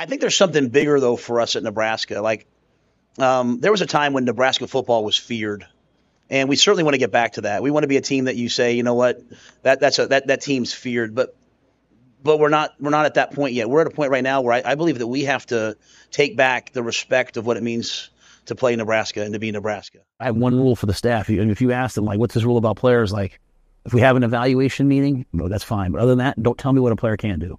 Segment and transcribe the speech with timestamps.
[0.00, 2.22] I think there's something bigger though for us at Nebraska.
[2.22, 2.46] Like
[3.18, 5.66] um, there was a time when Nebraska football was feared,
[6.30, 7.62] and we certainly want to get back to that.
[7.62, 9.20] We want to be a team that you say, you know what,
[9.62, 11.36] that that's a, that that team's feared, but
[12.22, 13.68] but we're not we're not at that point yet.
[13.68, 15.76] We're at a point right now where I, I believe that we have to
[16.10, 18.08] take back the respect of what it means
[18.46, 19.98] to play Nebraska and to be Nebraska.
[20.18, 21.28] I have one rule for the staff.
[21.28, 23.12] And if you ask them, like, what's this rule about players?
[23.12, 23.38] Like,
[23.84, 25.92] if we have an evaluation meeting, no, that's fine.
[25.92, 27.58] But other than that, don't tell me what a player can do.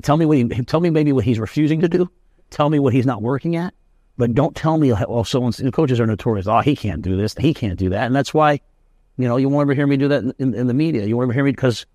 [0.00, 2.10] Tell me what he, tell me maybe what he's refusing to do.
[2.50, 3.74] Tell me what he's not working at.
[4.16, 6.46] But don't tell me, oh, well, so the coaches are notorious.
[6.46, 7.34] Oh, he can't do this.
[7.34, 8.06] He can't do that.
[8.06, 8.60] And that's why,
[9.16, 11.06] you know, you won't ever hear me do that in, in, in the media.
[11.06, 11.86] You won't ever hear me because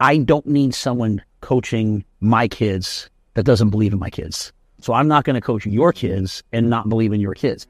[0.00, 4.52] I don't need someone coaching my kids that doesn't believe in my kids.
[4.80, 7.66] So I'm not going to coach your kids and not believe in your kids.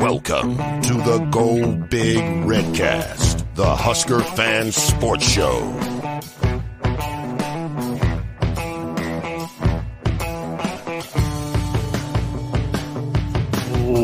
[0.00, 5.60] Welcome to the Go Big Redcast, the Husker Fan Sports Show.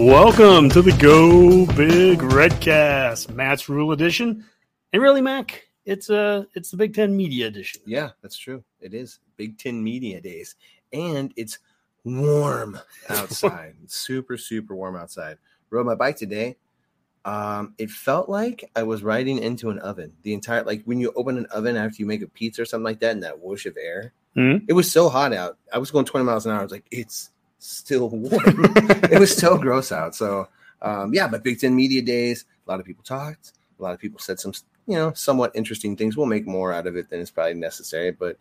[0.05, 4.47] Welcome to the Go Big Redcast, Matt's Rule Edition.
[4.95, 7.83] And really, Mac, it's uh it's the Big Ten Media Edition.
[7.85, 8.65] Yeah, that's true.
[8.81, 10.57] It is Big Ten Media Days,
[10.95, 11.59] and it's
[12.05, 12.79] warm
[13.11, 13.75] outside.
[13.89, 15.37] super, super warm outside.
[15.69, 16.57] Rode my bike today.
[17.27, 20.15] Um, it felt like I was riding into an oven.
[20.23, 22.85] The entire like when you open an oven after you make a pizza or something
[22.85, 24.15] like that, and that whoosh of air.
[24.35, 24.65] Mhm.
[24.67, 25.59] It was so hot out.
[25.71, 26.61] I was going 20 miles an hour.
[26.61, 27.29] I was like, it's
[27.61, 28.73] still warm.
[29.11, 30.15] it was so gross out.
[30.15, 30.49] So
[30.83, 32.45] um, yeah, but Big Ten Media Days.
[32.67, 33.53] A lot of people talked.
[33.79, 34.53] A lot of people said some,
[34.87, 36.17] you know, somewhat interesting things.
[36.17, 38.39] We'll make more out of it than is probably necessary, but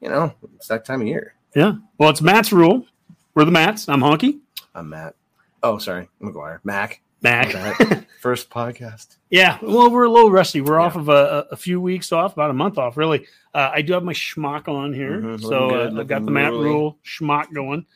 [0.00, 1.34] you know, it's that time of year.
[1.54, 1.74] Yeah.
[1.98, 2.86] Well, it's Matt's rule.
[3.34, 3.88] We're the Matts.
[3.88, 4.40] I'm Honky.
[4.74, 5.14] I'm Matt.
[5.62, 6.58] Oh, sorry, McGuire.
[6.64, 7.00] Mac.
[7.22, 8.06] Mac.
[8.20, 9.16] First podcast.
[9.30, 9.58] yeah.
[9.62, 10.60] Well, we're a little rusty.
[10.60, 10.86] We're Yeah.
[10.86, 13.26] off of a, a few weeks off, about a month off, really.
[13.54, 15.20] Uh, I do have my schmuck on here.
[15.20, 16.52] Mhm, so good, uh, I've got the Matt.
[16.52, 17.86] Rhule schmuck going.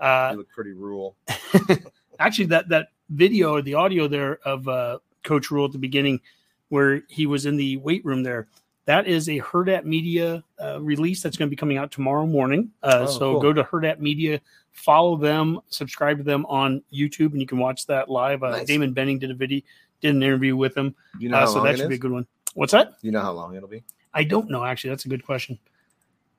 [0.00, 1.16] Uh, You look pretty rule.
[2.18, 6.20] actually that that video or the audio there of uh, Coach Rhule at the beginning,
[6.68, 8.48] where he was in the weight room there.
[8.86, 12.70] That is a Hurrdat Media uh, release that's going to be coming out tomorrow morning.
[12.82, 13.40] Uh, Oh, so cool.
[13.40, 14.40] go to Hurrdat Media,
[14.72, 18.42] follow them, subscribe to them on YouTube, and you can watch that live.
[18.42, 18.66] Uh, Nice.
[18.66, 19.60] Damon Benning did a video,
[20.00, 21.98] did an interview with him, You know uh, how so long that should be a
[21.98, 22.26] good one.
[22.54, 22.94] What's that?
[23.02, 23.84] You know how long it'll be?
[24.12, 24.90] I don't know actually.
[24.90, 25.58] That's a good question.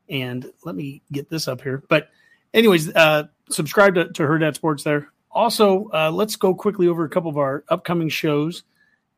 [0.10, 1.84] And let me get this up here.
[1.88, 2.10] But
[2.54, 5.10] anyways, uh subscribe to, to Hurrdat Sports there.
[5.32, 8.64] Also, uh let's go quickly over a couple of our upcoming shows.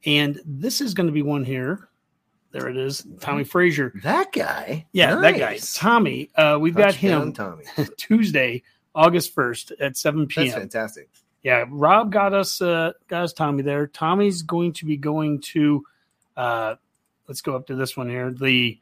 [0.05, 1.87] And this is going to be one here.
[2.51, 3.05] There it is.
[3.19, 3.91] Tommie Frazier.
[4.03, 4.85] That guy.
[4.91, 5.57] Yeah, that guy.
[5.73, 6.29] Tommy.
[6.35, 7.63] Uh we've got him Tommy.
[7.97, 8.61] Tuesday,
[8.93, 10.59] August 1st at 7 That's p.m.
[10.59, 11.09] fantastic.
[11.41, 13.87] Yeah, Rob got us uh got us Tommy there.
[13.87, 15.83] Tommy's going to be going to
[16.37, 16.75] uh
[17.27, 18.31] let's go up to this one here.
[18.31, 18.77] The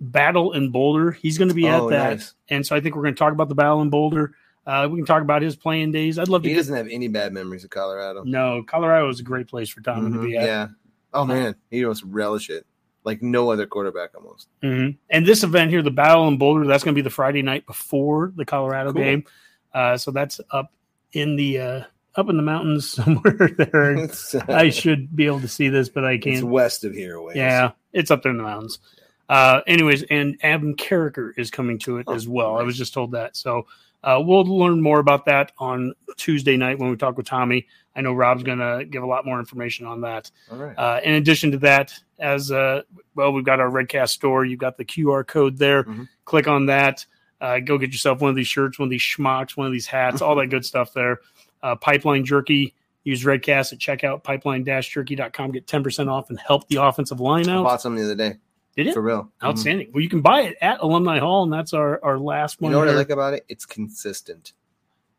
[0.00, 1.12] battle in Boulder.
[1.12, 2.10] He's going to be Oh, at that.
[2.14, 2.34] nice.
[2.48, 4.34] And so I think we're going to talk about the battle in Boulder.
[4.66, 6.18] Uh we can talk about his playing days.
[6.18, 8.22] I'd love to He get doesn't have any bad memories of Colorado.
[8.24, 10.44] No, Colorado is a great place for Tommy to Mhm, be at.
[10.44, 10.66] Yeah.
[11.12, 12.64] Oh man, he must relish it
[13.04, 14.48] like no other quarterback almost.
[14.62, 14.96] Mhm.
[15.10, 17.66] And this event here, the Battle in Boulder, that's going to be the Friday night
[17.66, 19.02] before the Colorado Cool.
[19.02, 19.24] game.
[19.74, 20.72] Uh, so that's up
[21.12, 21.80] in the uh,
[22.14, 23.96] up in the mountains somewhere there.
[24.34, 26.44] uh, I should be able to see this, but I can't.
[26.44, 27.20] west of here.
[27.20, 27.36] Ways.
[27.36, 28.78] Yeah, it's up there in the mountains.
[29.28, 32.58] Uh, anyways, and Adam Carriker is coming to it Oh, as well.
[32.58, 33.34] I was just told that.
[33.36, 33.66] So
[34.04, 37.66] uh, we'll learn more about that on Tuesday night when we talk with Tommy.
[37.94, 40.30] I know Rob's going to give a lot more information on that.
[40.50, 40.74] All right.
[40.76, 42.82] Uh, in addition to that, as uh,
[43.14, 44.44] well, we've got our Redcast store.
[44.44, 45.84] You've got the QR code there.
[45.84, 46.08] Mhm.
[46.24, 47.04] Click on that.
[47.40, 49.86] Uh, go get yourself one of these shirts, one of these schmucks, one of these
[49.86, 51.18] hats, all that good stuff there.
[51.62, 52.74] Uh, Pipeline Jerky.
[53.04, 55.50] Use Redcast at checkout, pipeline-jerky.com.
[55.50, 57.64] Get 10% off and help the offensive line I out.
[57.64, 58.36] bought some the other day.
[58.76, 58.94] Did it?
[58.94, 59.30] For real.
[59.42, 59.48] Mhm.
[59.48, 59.90] Outstanding.
[59.92, 62.70] Well, you can buy it at Alumni Hall, and that's our, our last one.
[62.70, 63.44] You know what I like about it?
[63.48, 64.52] It's consistent.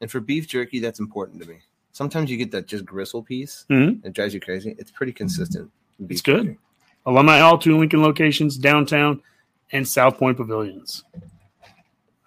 [0.02, 1.60] And for beef jerky, that's important to me.
[1.92, 3.66] Sometimes you get that just gristle piece.
[3.70, 4.04] Mhm.
[4.04, 4.76] It drives you crazy.
[4.80, 5.70] It's pretty consistent.
[6.10, 6.46] It's good.
[6.46, 6.60] jerky.
[7.06, 9.22] Alumni Hall, two Lincoln locations, downtown
[9.72, 11.04] and Southpointe Pavilions.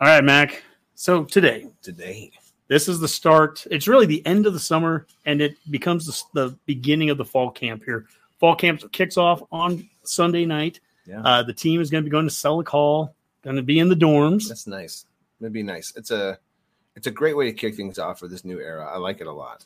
[0.01, 0.63] All right, Mac.
[0.95, 2.31] So today, Today.
[2.69, 3.67] this is the start.
[3.71, 7.25] It's really the end of the summer, and it becomes the, the beginning of the
[7.25, 8.07] fall camp here.
[8.39, 10.81] Fall camp kicks off on Sunday night.
[11.07, 11.21] Yeah.
[11.23, 13.89] Uh, the team is going to be going to Selleck Hall, going to be in
[13.89, 14.49] the dorms.
[14.49, 15.07] That's nice.
[15.41, 15.93] It'd be nice.
[15.97, 16.39] It's a
[16.95, 18.91] it's a great way to kick things off for this new era.
[18.93, 19.65] I like it a lot.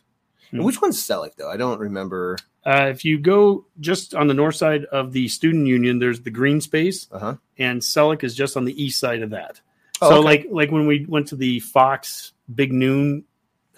[0.50, 0.62] Hmm.
[0.64, 1.48] which one's Selleck though?
[1.50, 2.37] I don't remember.
[2.66, 6.31] Uh, if you go just on the north side of the student union, there's the
[6.31, 7.37] green space, Uh huh.
[7.56, 9.60] and Selleck is just on the east side of that.
[10.02, 10.25] Oh, so, okay.
[10.25, 13.25] like like when we went to the Fox Big Noon,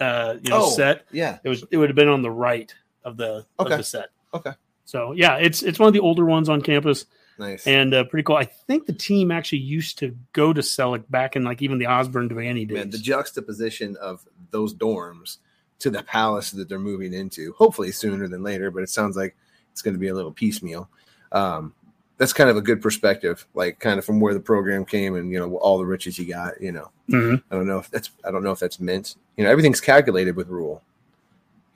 [0.01, 0.69] uh, you know, Oh.
[0.71, 1.37] set, Yeah.
[1.43, 2.73] it was it would have been on the right
[3.03, 3.71] of the Okay.
[3.73, 4.09] of the set.
[4.33, 4.51] Okay.
[4.85, 7.05] So yeah, it's it's one of the older ones on campus.
[7.39, 7.65] Nice.
[7.65, 8.35] and uh, pretty cool.
[8.35, 11.87] I think the team actually used to go to Selleck back in like even the
[11.87, 12.77] Osborne Devaney days.
[12.77, 15.37] Man, the juxtaposition of those dorms
[15.79, 19.35] to the palace that they're moving into, hopefully sooner than later, but it sounds like
[19.71, 20.87] it's going to be a little piecemeal.
[21.31, 21.73] Um,
[22.17, 25.31] that's kind of a good perspective, like kind of from where the program came and
[25.31, 26.61] you know all the riches you got.
[26.61, 27.41] You know, Mhm.
[27.49, 29.15] I don't know if that's I don't know if that's meant.
[29.35, 30.83] You know, everything's calculated with Rhule.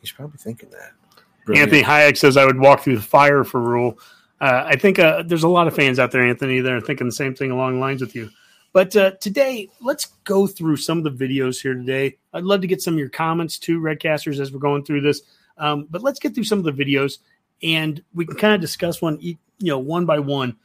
[0.01, 0.92] He's probably thinking that.
[1.45, 1.74] Brilliant.
[1.74, 3.98] Anthony Hayek says I would walk through the fire for Rhule.
[4.39, 7.07] Uh, I think uh, there's a lot of fans out there, Anthony, that are thinking
[7.07, 8.29] the same thing along the lines with you.
[8.73, 12.17] But uh, today, let's go through some of the videos here today.
[12.33, 15.21] I'd love to get some of your comments too, Redcasters, as we're going through this.
[15.57, 17.17] Um, but let's get through some of the videos,
[17.63, 20.55] and we can kind of discuss one, you know, one by one.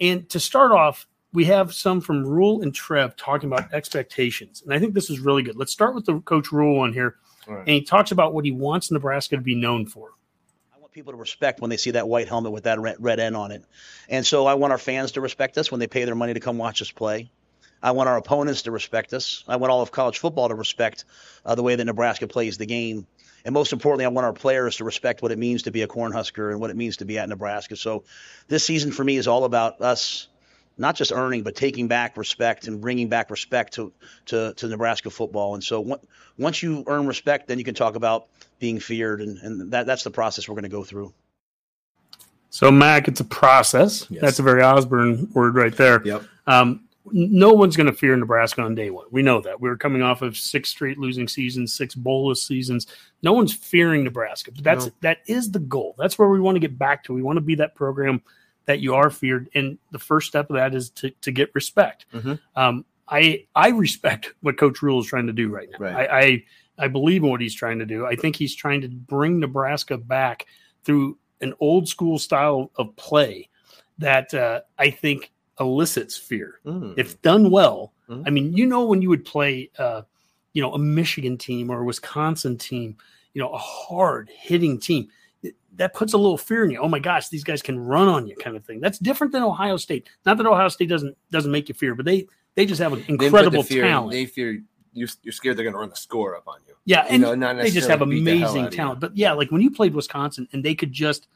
[0.00, 4.74] And to start off, we have some from Rhule and Trev talking about expectations, and
[4.74, 5.56] I think this is really good.
[5.56, 7.60] Let's start with the Coach Rhule one here, right.
[7.60, 10.10] and he talks about what he wants Nebraska to be known for.
[10.92, 13.64] People to respect when they see that white helmet with that red, N on it.
[14.10, 16.40] And so I want our fans to respect us when they pay their money to
[16.40, 17.30] come watch us play.
[17.82, 19.42] I want our opponents to respect us.
[19.48, 21.06] I want all of college football to respect
[21.46, 23.06] uh, the way that Nebraska plays the game.
[23.42, 25.88] And most importantly, I want our players to respect what it means to be a
[25.88, 27.74] Cornhusker and what it means to be at Nebraska.
[27.74, 28.04] So
[28.48, 30.28] this season for me is all about us
[30.76, 33.92] not just earning, but taking back respect and bringing back respect to,
[34.26, 35.54] to, to Nebraska football.
[35.54, 36.00] And so on-
[36.36, 38.26] once you earn respect, then you can talk about
[38.62, 39.20] being feared.
[39.20, 41.12] And, and that, that's the process we're going to go through.
[42.48, 44.06] So, Mac, it's a process.
[44.08, 44.20] Yes.
[44.22, 46.00] That's a very Osborne word right there.
[46.04, 46.22] Yep.
[46.46, 49.06] Um, no one's going to fear Nebraska on day one.
[49.10, 49.60] We know that.
[49.60, 52.86] We were coming off of six straight losing seasons, six bowlless seasons.
[53.20, 54.92] No one's fearing Nebraska, but that's No.
[55.00, 55.96] that is the goal.
[55.98, 57.12] That's where we want to get back to.
[57.12, 58.22] We want to be that program
[58.66, 62.06] that you are feared, and the first step of that is to to get respect.
[62.14, 62.38] Mhm.
[62.54, 65.78] Um, I I respect what Coach Rhule is trying to do right now.
[65.80, 66.08] Right.
[66.08, 66.44] I, I
[66.82, 68.04] I believe in what he's trying to do.
[68.06, 70.46] I think he's trying to bring Nebraska back
[70.84, 73.48] through an old school style of play
[73.98, 76.60] that uh, I think elicits fear.
[76.66, 76.94] Mm.
[76.96, 78.24] If done well, Mhm.
[78.26, 80.02] I mean, you know, when you would play, uh,
[80.54, 82.96] you know, a Michigan team or a Wisconsin team,
[83.32, 85.08] you know, a hard hitting team,
[85.76, 86.78] that puts a little fear in you.
[86.78, 88.80] Oh my gosh, these guys can run on you, kind of thing.
[88.80, 90.06] That's different than Ohio State.
[90.26, 92.26] Not that Ohio State doesn't doesn't make you fear, but they
[92.56, 94.12] they just have an They the incredible fear- talent.
[94.12, 94.62] They fear
[94.92, 96.74] you're, you're scared they're going to run the score up on you.
[96.84, 98.76] Yeah, You and know, they just have necessarily beat the hell amazing out of you.
[98.76, 99.00] talent.
[99.00, 101.28] But yeah, like when you played Wisconsin and they could just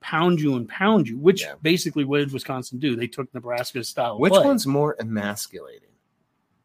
[0.00, 1.54] pound you and pound you, which Yeah.
[1.62, 2.96] basically what did Wisconsin do?
[2.96, 4.18] They took Nebraska's style.
[4.18, 4.44] Which play.
[4.44, 5.88] one's more emasculating?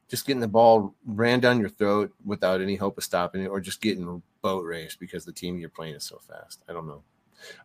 [0.08, 3.60] Just getting the ball ran down your throat without any hope of stopping it, or
[3.60, 6.64] just getting boat raced because the team you're playing is so fast?
[6.70, 7.04] I don't know.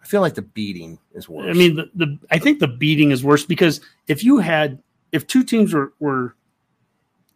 [0.03, 1.49] I feel like the beating is worse.
[1.49, 4.83] I mean, the, the I think the beating is worse because if you had
[5.13, 6.35] if two teams were were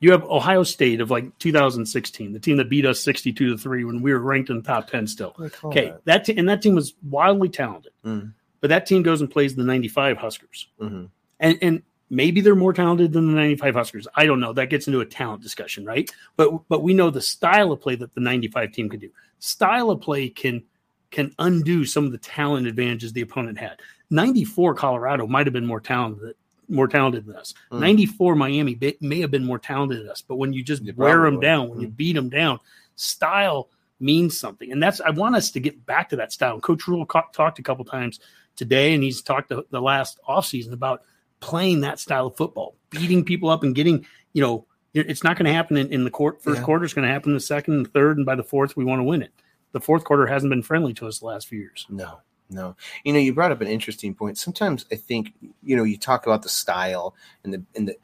[0.01, 3.85] you have Ohio State of like 2016, the team that beat us 62 to three
[3.85, 5.33] when we were ranked in the top 10 still.
[5.37, 6.05] What do they call Okay, that?
[6.05, 8.33] that te- and that team was wildly talented, Mm.
[8.61, 10.69] but that team goes and plays the 95 Huskers.
[10.81, 11.09] Mhm.
[11.41, 14.07] and and maybe they're more talented than the 95 Huskers.
[14.15, 14.53] I don't know.
[14.53, 16.09] That gets into a talent discussion, right?
[16.37, 19.11] But but we know the style of play that the 95 team can do.
[19.39, 20.63] Style of play can
[21.11, 23.81] can undo some of the talent advantages the opponent had.
[24.11, 26.35] 94 Colorado might have been more talented
[26.69, 27.55] more talented than us.
[27.73, 27.81] Mm.
[27.81, 31.23] 94 Miami may have been more talented than us, but when you just You wear
[31.23, 31.97] them down, when you Mm.
[31.97, 32.59] beat them down,
[32.97, 33.69] style
[34.01, 34.71] means something.
[34.73, 36.61] And that's I want us to get back to that style.
[36.61, 38.21] Coach Rhule co- talked a couple times
[38.57, 41.03] today and he's talked the, the last offseason about
[41.41, 45.45] playing that style of football, beating people up and getting, you know, it's not going
[45.47, 46.43] to happen in, in the court.
[46.43, 46.65] First Yeah.
[46.65, 48.85] quarter is going to happen in the second and third, and by the fourth, we
[48.85, 49.31] want to win it.
[49.73, 51.85] The fourth quarter hasn't been friendly to us the last few years.
[51.91, 52.77] No, no.
[53.05, 54.39] You know, you brought up an interesting point.
[54.39, 57.97] Sometimes I think, you know, you talk about the style and the and the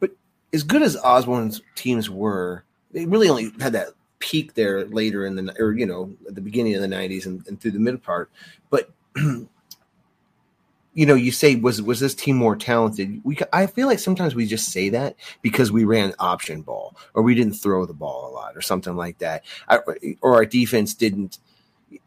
[0.00, 0.10] but
[0.52, 3.88] as good as Osborne's teams were, they really only had that
[4.18, 7.46] peak there later in the or you know, at the beginning of the nineties and,
[7.46, 8.30] and through the mid part.
[8.70, 13.20] But you know, you say was was this team more talented?
[13.24, 17.22] We I feel like sometimes we just say that because we ran option ball or
[17.22, 19.78] we didn't throw the ball a lot or something like that, I,
[20.20, 21.38] or our defense didn't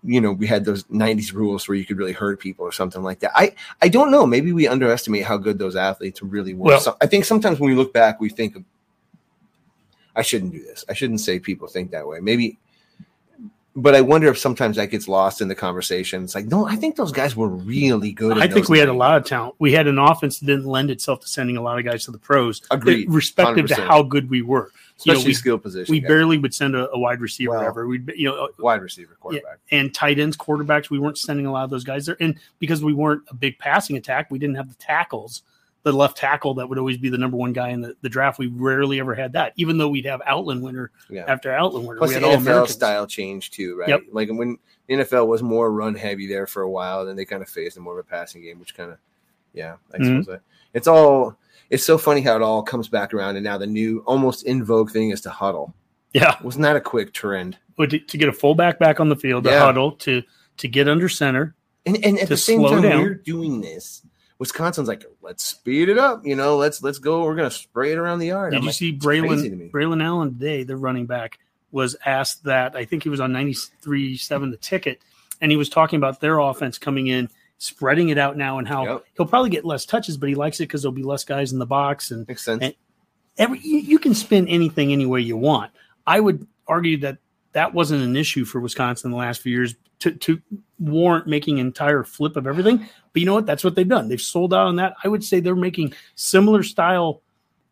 [0.03, 3.03] you know we had those 90s rules where you could really hurt people or something
[3.03, 3.31] like that.
[3.35, 4.25] I i don't know.
[4.25, 6.65] Maybe we underestimate how good those athletes really were.
[6.67, 8.57] Well- so, i think sometimes when we look back we think
[10.15, 10.85] i shouldn't do this.
[10.89, 12.19] I shouldn't say people think that way.
[12.19, 12.57] Maybe
[13.75, 16.75] but i wonder if sometimes that gets lost in the conversation it's like no i
[16.75, 19.55] think those guys were really good I think we had a lot of talent.
[19.59, 22.11] We had an offense that didn't lend itself to sending a lot of guys to
[22.11, 23.09] the pros, Agreed.
[23.09, 23.87] respective to 100%.
[23.87, 24.71] how good we were.
[25.03, 26.07] You know, we, skill position we guys.
[26.07, 27.87] barely would send a, a wide receiver Well- ever.
[27.87, 31.51] We'd, you know, uh, wide receiver quarterback and tight ends, quarterbacks, we weren't sending a
[31.51, 32.17] lot of those guys there.
[32.19, 35.41] And because we weren't a big passing attack, we didn't have the tackles,
[35.85, 38.39] the left tackle that would always be the number one guy in the, the draft.
[38.39, 41.97] We rarely ever had that, even though we'd have Outland winner yeah after Outland winner.
[41.99, 42.71] Plus we the had all NFL Americans.
[42.73, 43.89] style change too, right?
[43.89, 44.01] Yep.
[44.11, 47.41] Like when the NFL was more run heavy there for a while, then they kind
[47.41, 48.97] of phased in more of a passing game, which kind of
[49.53, 50.05] Yeah, I Mhm.
[50.05, 50.41] suppose that.
[50.73, 51.37] It's all.
[51.69, 54.63] It's so funny how it all comes back around, and now the new, almost in
[54.63, 55.73] vogue thing is to huddle.
[56.13, 57.57] Yeah, Wasn't that a quick trend?
[57.77, 59.59] But to, to get a fullback back on the field, to Yeah.
[59.59, 60.23] huddle, to
[60.57, 61.53] to get under center.
[61.85, 63.01] And and at the same time, down.
[63.03, 64.01] we're doing this.
[64.39, 66.25] Wisconsin's like, let's speed it up.
[66.25, 67.23] You know, let's let's go.
[67.23, 68.51] We're gonna spray it around the yard.
[68.51, 69.69] Did I'm you like, see it's crazy to me.
[69.69, 71.39] Braylon Braylon Allen today, the running back,
[71.71, 74.99] was asked that I think he was on 93.7 the ticket,
[75.41, 78.85] and he was talking about their offense coming in, spreading it out now, and how
[78.85, 79.05] Yep.
[79.17, 81.59] he'll probably get less touches, but he likes it because there'll be less guys in
[81.59, 82.61] the box, and Makes sense.
[82.63, 82.75] and-
[83.37, 85.71] every you, you can spin anything any way you want.
[86.07, 87.17] I would argue that
[87.55, 90.41] that wasn't an issue for Wisconsin in the last few years to, to
[90.77, 92.79] warrant making an entire flip of everything.
[93.13, 93.45] But you know what?
[93.45, 94.09] That's what they've done.
[94.09, 94.93] They've sold out on that.
[95.05, 97.21] I would say they're making similar style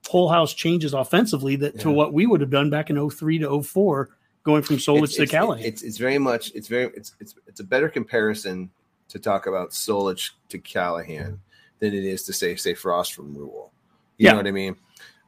[0.08, 3.62] whole house changes offensively that to what we would have done back in 03 to
[3.62, 4.10] 04,
[4.44, 5.63] going from Solich it's, to it's, Callahan.
[5.66, 8.70] it's it's very much it's very it's it's it's a better comparison
[9.10, 11.40] to talk about Solich to Callahan
[11.80, 13.74] than it is to say say Frost from Rhule.
[14.18, 14.32] You Yeah.
[14.32, 14.75] know what I mean?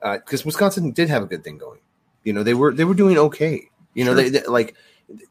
[0.02, 1.80] Uh, because Wisconsin did have a good thing going.
[2.24, 3.70] You know they were they were doing okay.
[3.96, 4.76] You know they, they like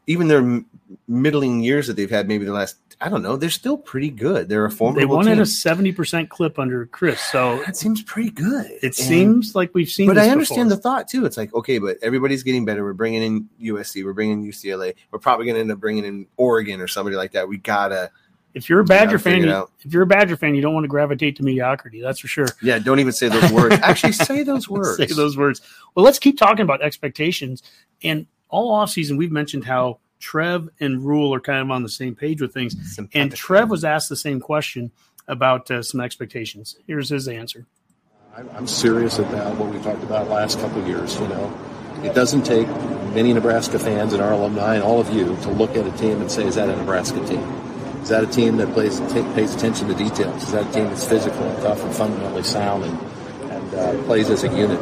[0.07, 0.61] even their
[1.07, 4.47] middling years that they've had maybe the last I don't know they're still pretty good.
[4.47, 5.01] They're a formidable.
[5.01, 5.33] they won team.
[5.33, 7.17] at a 70% clip under Chryst.
[7.31, 8.65] So that seems pretty good.
[8.67, 10.77] it And- seems like we've seen but I understand before.
[10.77, 11.25] the thought too.
[11.25, 12.83] It's like, okay, but everybody's getting better.
[12.85, 14.05] We're bringing in USC.
[14.05, 14.93] We're bringing in UCLA.
[15.11, 17.49] We're probably going to end up bringing in Oregon or somebody like that.
[17.49, 18.11] We gotta,
[18.53, 20.89] If you're a Badger fan, you, if you're a Badger fan, you don't want to
[20.89, 21.99] gravitate to mediocrity.
[22.01, 22.47] That's for sure.
[22.61, 22.79] yeah.
[22.79, 23.75] Don't even say those words.
[23.81, 24.95] Actually, say those words.
[24.95, 25.59] Say those words.
[25.95, 27.61] Well, let's keep talking about expectations.
[28.03, 32.15] And all offseason, we've mentioned how Trev and Rhule are kind of on the same
[32.15, 32.75] page with things.
[33.13, 34.91] And Trev was asked the same question
[35.27, 36.77] about uh, some expectations.
[36.87, 37.65] Here's his answer.
[38.35, 41.19] I'm I'm serious about what we talked about last couple of years.
[41.19, 41.57] You know,
[42.03, 42.67] it doesn't take
[43.13, 46.19] many Nebraska fans and our alumni and all of you to look at a team
[46.21, 47.41] and say, "Is that a Nebraska team?
[48.01, 50.43] Is that a team that plays ta pays attention to details?
[50.43, 52.99] Is that a team that's physical and tough and fundamentally sound and,
[53.51, 54.79] and uh, plays as a unit,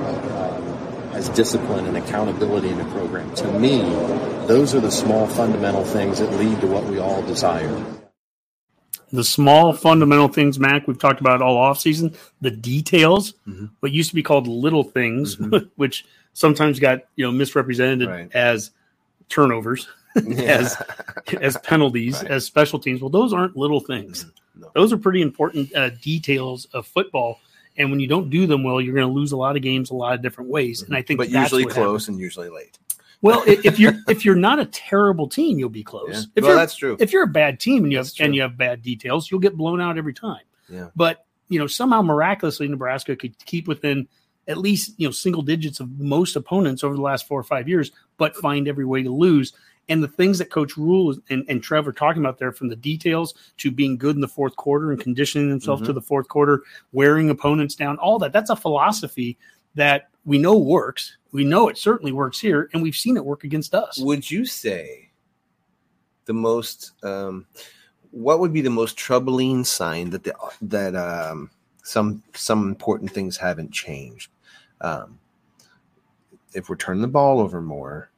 [1.27, 3.81] has discipline and accountability in the program?" To me,
[4.47, 7.83] those are the small fundamental things that lead to what we all desire.
[9.11, 13.69] The small fundamental things, Mac, we've talked about all offseason, the details, Mhm.
[13.79, 15.69] what used to be called little things, Mhm.
[15.75, 18.31] which sometimes got you know misrepresented Right.
[18.33, 18.71] as
[19.29, 19.87] turnovers,
[20.37, 20.75] as
[21.41, 22.31] as penalties, Right.
[22.31, 23.01] as special teams.
[23.01, 24.25] Well, those aren't little things.
[24.59, 24.69] No.
[24.75, 27.39] Those are pretty important uh, details of football.
[27.77, 29.89] And when you don't do them well, you're going to lose a lot of games
[29.89, 30.83] a lot of different ways.
[30.83, 32.07] And I think, but that's usually close happens.
[32.09, 32.77] and usually late.
[33.23, 36.09] Well, if you're if you're not a terrible team, you'll be close.
[36.11, 36.19] Yeah.
[36.35, 36.97] If well, you're that's true.
[36.99, 39.57] if you're a bad team and you have and you have bad details, you'll get
[39.57, 40.43] blown out every time.
[40.69, 40.89] Yeah.
[40.95, 44.07] But you know, somehow miraculously Nebraska could keep within
[44.47, 47.69] at least you know single digits of most opponents over the last four or five
[47.69, 49.53] years, but find every way to lose.
[49.89, 52.75] And the things that Coach Rhule and, and Trevor are talking about there, from the
[52.75, 55.87] details to being good in the fourth quarter and conditioning themselves Mm-hmm.
[55.87, 56.63] to the fourth quarter,
[56.93, 58.31] wearing opponents down, all that.
[58.31, 59.37] That's a philosophy
[59.75, 61.17] that we know works.
[61.33, 63.97] We know it certainly works here, and we've seen it work against us.
[63.99, 65.09] Would you say
[66.25, 67.45] the most um,
[68.11, 71.49] what would be the most troubling sign that the that um,
[71.83, 74.29] some some important things haven't changed?
[74.79, 75.19] Um,
[76.53, 78.11] if we're turning the ball over more,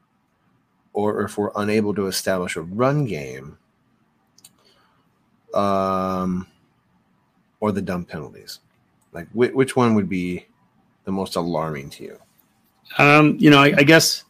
[0.95, 3.57] or if we're unable to establish a run game,
[5.53, 6.47] um,
[7.59, 8.59] or the dumb penalties,
[9.11, 10.47] like which, which one would be
[11.03, 12.19] the most alarming to you?
[12.97, 14.23] Um, you know, I, I guess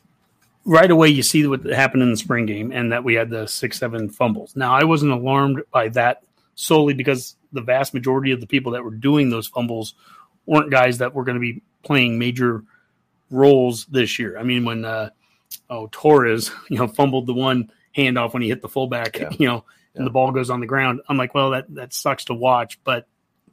[0.66, 3.48] right away you see what happened in the spring game and that we had the
[3.48, 4.56] six, seven fumbles.
[4.56, 6.24] Now, I wasn't alarmed by that
[6.56, 9.94] solely because the vast majority of the people that were doing those fumbles
[10.48, 12.64] weren't guys that were going to be playing major
[13.30, 14.38] roles this year.
[14.40, 15.10] I mean, when uh,
[15.70, 19.30] oh Torres, you know, fumbled the one handoff when he hit the fullback, Yeah.
[19.40, 20.04] you know, and Yeah.
[20.06, 21.02] the ball goes on the ground.
[21.08, 23.08] I'm like, well, that that sucks to watch, but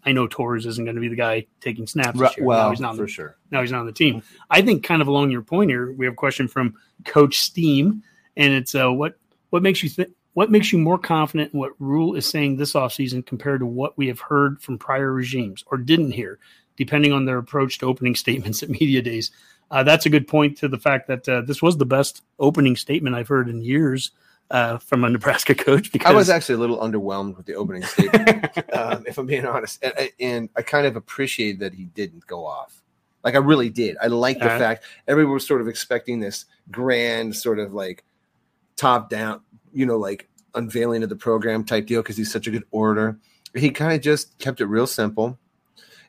[0.04, 2.46] I know Torres isn't going to be the guy taking snaps this year.
[2.46, 3.36] now he's not on the for sure.
[3.52, 4.22] now he's not on the team.
[4.50, 8.02] I think kind of along your point here, we have a question from Coach Steam,
[8.36, 9.16] and it's uh, what
[9.50, 12.72] what makes you think what makes you more confident in what Rhule is saying this
[12.72, 16.38] offseason compared to what we have heard from prior regimes or didn't hear,
[16.76, 19.30] depending on their approach to opening statements at media days.
[19.70, 22.76] Uh, that's a good point to the fact that uh, this was the best opening
[22.76, 24.10] statement I've heard in years
[24.50, 25.90] uh, from a Nebraska coach.
[25.92, 29.46] Because I was actually a little underwhelmed with the opening statement, um, if I'm being
[29.46, 32.82] honest, and, and I kind of appreciated that he didn't go off.
[33.24, 33.96] Like I really did.
[34.02, 34.58] I like the Uh-huh.
[34.58, 38.04] fact everyone was sort of expecting this grand, sort of like
[38.76, 39.40] top down,
[39.72, 43.18] you know, like unveiling of the program type deal because he's such a good orator.
[43.54, 45.38] He kind of just kept it real simple,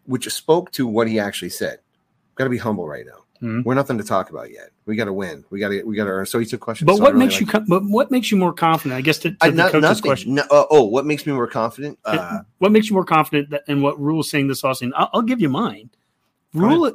[0.06, 1.80] which spoke to what he actually said.
[2.36, 3.23] Got to be humble right now.
[3.44, 3.66] Mhm.
[3.66, 4.70] We're nothing to talk about yet.
[4.86, 5.44] We got to win.
[5.50, 6.26] We got to we got to earn.
[6.26, 6.86] So he took questions.
[6.88, 7.46] But So what really makes you?
[7.46, 8.98] like- Com- but what makes you more confident?
[8.98, 10.02] I guess to, to I, the not, coach's nothing.
[10.04, 10.34] question.
[10.36, 12.00] No, uh, oh, what makes me more confident?
[12.06, 14.92] Uh, what makes you more confident that, in what Rhule is saying this offseason?
[14.96, 15.90] I'll, I'll give you mine.
[16.54, 16.94] Rhule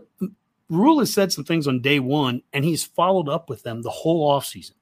[0.71, 3.91] Rhule has said some things on day one, and he's followed up with them the
[3.91, 4.73] whole offseason.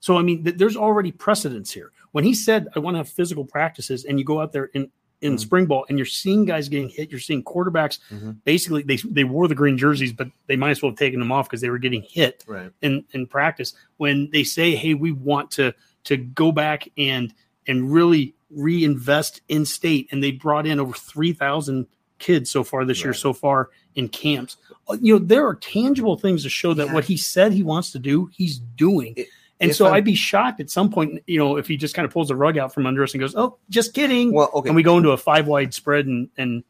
[0.00, 1.92] So I mean, th- there's already precedence here.
[2.12, 4.90] When he said, "I want to have physical practices," and you go out there in
[5.22, 5.40] in Mhm.
[5.40, 8.36] spring ball, and you're seeing guys getting hit, you're seeing quarterbacks Mhm.
[8.44, 11.32] basically they they wore the green jerseys, but they might as well have taken them
[11.32, 12.70] off because they were getting hit right.
[12.82, 15.72] in in practice when they say hey we want to
[16.04, 17.32] to go back and
[17.66, 21.86] and really reinvest in state and they brought in over 3000
[22.18, 24.56] kids so far this year so far in camps
[24.88, 26.94] Uh, you know there are tangible things to show that Yeah.
[26.94, 29.28] what he said he wants to do he's doing It-
[29.62, 31.94] and if so I'm- I'd be shocked at some point, you know, if he just
[31.94, 34.50] kind of pulls the rug out from under us and goes, "Oh, just kidding," Well,
[34.54, 34.68] okay.
[34.68, 36.64] and we go into a five wide spread and and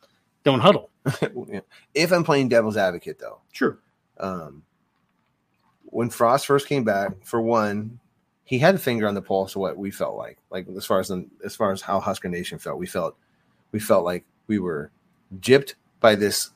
[0.45, 0.91] don't huddle.
[1.95, 3.79] If I'm playing devil's advocate, though, Sure,
[4.19, 4.63] um,
[5.85, 7.99] when Frost first came back, for one,
[8.45, 10.39] he had a finger on the pulse of what we felt like.
[10.51, 13.17] Like as far as the, as far as how Husker Nation felt, we felt
[13.73, 14.91] we felt like we were
[15.41, 16.51] gypped by this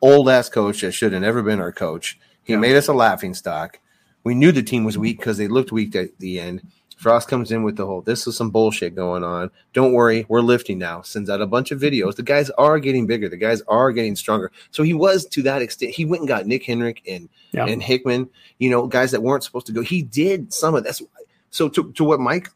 [0.00, 2.18] old ass coach that should have never been our coach.
[2.44, 2.58] He Yeah.
[2.60, 3.78] made us a laughing stock.
[4.26, 6.66] We knew the team was weak because they looked weak at the end.
[6.96, 9.52] Frost comes in with the whole this is some bullshit going on.
[9.72, 11.02] Don't worry, we're lifting now.
[11.02, 12.16] Sends out a bunch of videos.
[12.16, 13.28] The guys are getting bigger.
[13.28, 14.50] The guys are getting stronger.
[14.72, 15.92] So he was to that extent.
[15.92, 18.28] He went and got Nick Henrich and yeah, and Hickman,
[18.58, 19.80] you know, guys that weren't supposed to go.
[19.80, 21.02] He did some of that's
[21.50, 22.50] so to, to what Mike,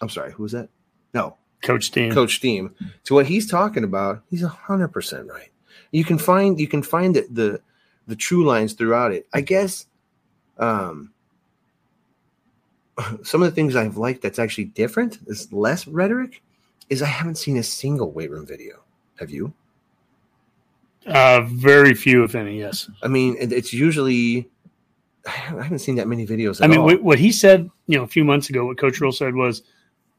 [0.00, 0.70] I'm sorry, who was that?
[1.12, 2.14] No, Coach Dean.
[2.14, 2.74] Coach Steam.
[3.04, 5.50] To what he's talking about, he's hundred percent right.
[5.90, 7.60] You can find you can find the, the
[8.06, 9.26] the true lines throughout it.
[9.34, 9.84] I guess
[10.60, 11.12] um
[13.22, 16.42] some of the things I've liked that's actually different, is less rhetoric,
[16.88, 18.82] is I haven't seen a single weight room video.
[19.18, 19.52] Have you?
[21.06, 22.58] Uh, very few, if any.
[22.58, 22.90] Yes.
[23.02, 24.50] I mean, it's usually
[25.26, 26.60] I haven't seen that many videos.
[26.60, 26.86] At I mean, all.
[26.86, 29.62] what, what he said, you know, a few months ago, what Coach Rhule said was,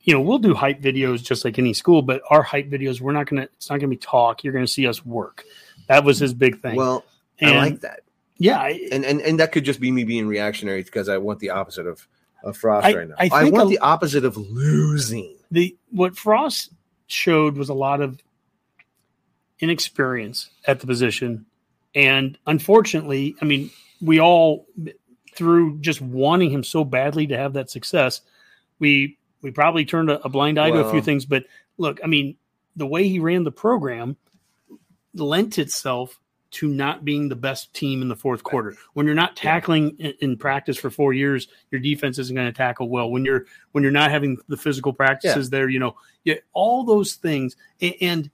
[0.02, 3.12] you know, we'll do hype videos just like any school, but our hype videos, we're
[3.12, 3.44] not gonna.
[3.44, 4.44] It's not gonna be talk.
[4.44, 5.44] You're gonna see us work.
[5.88, 6.76] That was his big thing.
[6.76, 7.06] well,
[7.40, 8.02] and I like that.
[8.42, 11.40] Yeah, I- and and and that could just be me being reactionary because I want
[11.40, 12.08] the opposite of
[12.44, 13.16] of Frost I- right now.
[13.20, 15.36] I I, want a- the opposite of losing.
[15.52, 16.72] the what Frost
[17.08, 18.20] showed was a lot of
[19.60, 21.46] inexperience at the position,
[21.94, 23.70] and unfortunately, I mean,
[24.02, 24.66] we all
[25.36, 28.22] through just wanting him so badly to have that success,
[28.80, 31.26] we we probably turned a, a blind eye to a few things.
[31.26, 31.46] But
[31.78, 32.38] look, I mean,
[32.76, 34.18] the way he ran the program
[35.14, 36.20] lent itself
[36.52, 38.76] to not being the best team in the fourth quarter.
[38.94, 42.54] When you're not tackling in, in practice for four years, your defense isn't going to
[42.54, 43.10] tackle well.
[43.10, 47.14] When you're when you're not having the physical practices there, you know, yeah, all those
[47.14, 48.30] things, A- and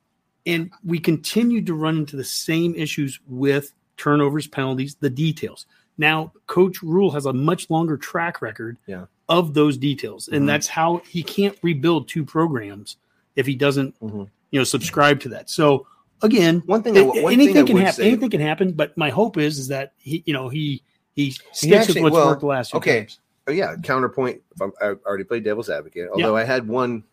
[0.45, 5.65] and we continued to run into the same issues with turnovers, penalties, the details.
[5.97, 9.05] Now, Coach Rhule has a much longer track record Yeah.
[9.29, 10.47] of those details, and Mhm.
[10.47, 12.97] that's how he can't rebuild two programs
[13.35, 14.29] if he doesn't, Mhm.
[14.51, 15.49] you know, subscribe to that.
[15.49, 15.85] So
[16.21, 17.93] again, One thing, I, one thing anything can happen.
[17.93, 18.71] say- Anything can happen.
[18.73, 20.83] But my hope is is that he, you know, he
[21.15, 22.99] he sticks actually- with what's well, worked the last few okay.
[23.01, 23.19] times.
[23.47, 24.41] Oh yeah, counterpoint.
[24.53, 27.03] If I'm, I already played devil's advocate, although I had one.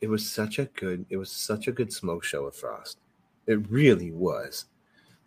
[0.00, 1.06] It was such a good.
[1.10, 2.98] It was such a good smoke show with Frost.
[3.46, 4.66] It really was.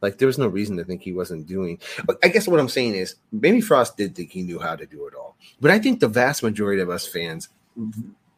[0.02, 1.78] Like there was no reason to think he wasn't doing.
[2.06, 4.86] But I guess what I'm saying is maybe Frost did think he knew how to
[4.86, 7.50] do it all, but I think the vast majority of us fans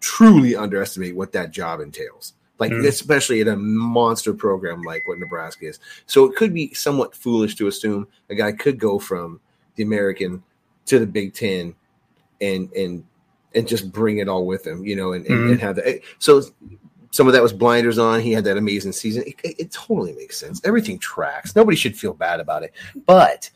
[0.03, 2.33] truly underestimate what that job entails.
[2.59, 2.87] Like Mm.
[2.87, 5.79] especially in a monster program like what Nebraska is.
[6.05, 9.39] So it could be somewhat foolish to assume a guy could go from
[9.75, 10.43] the American
[10.85, 11.73] to the Big Ten
[12.41, 13.03] and and
[13.55, 15.51] and just bring it all with him, you know, and, and, Mhm.
[15.51, 16.01] and have that.
[16.19, 16.41] So
[17.11, 18.19] some of that was blinders on.
[18.21, 19.23] He had that amazing season.
[19.27, 20.61] It, it, it totally makes sense.
[20.63, 21.55] Everything tracks.
[21.55, 22.73] Nobody should feel bad about it.
[23.05, 23.49] But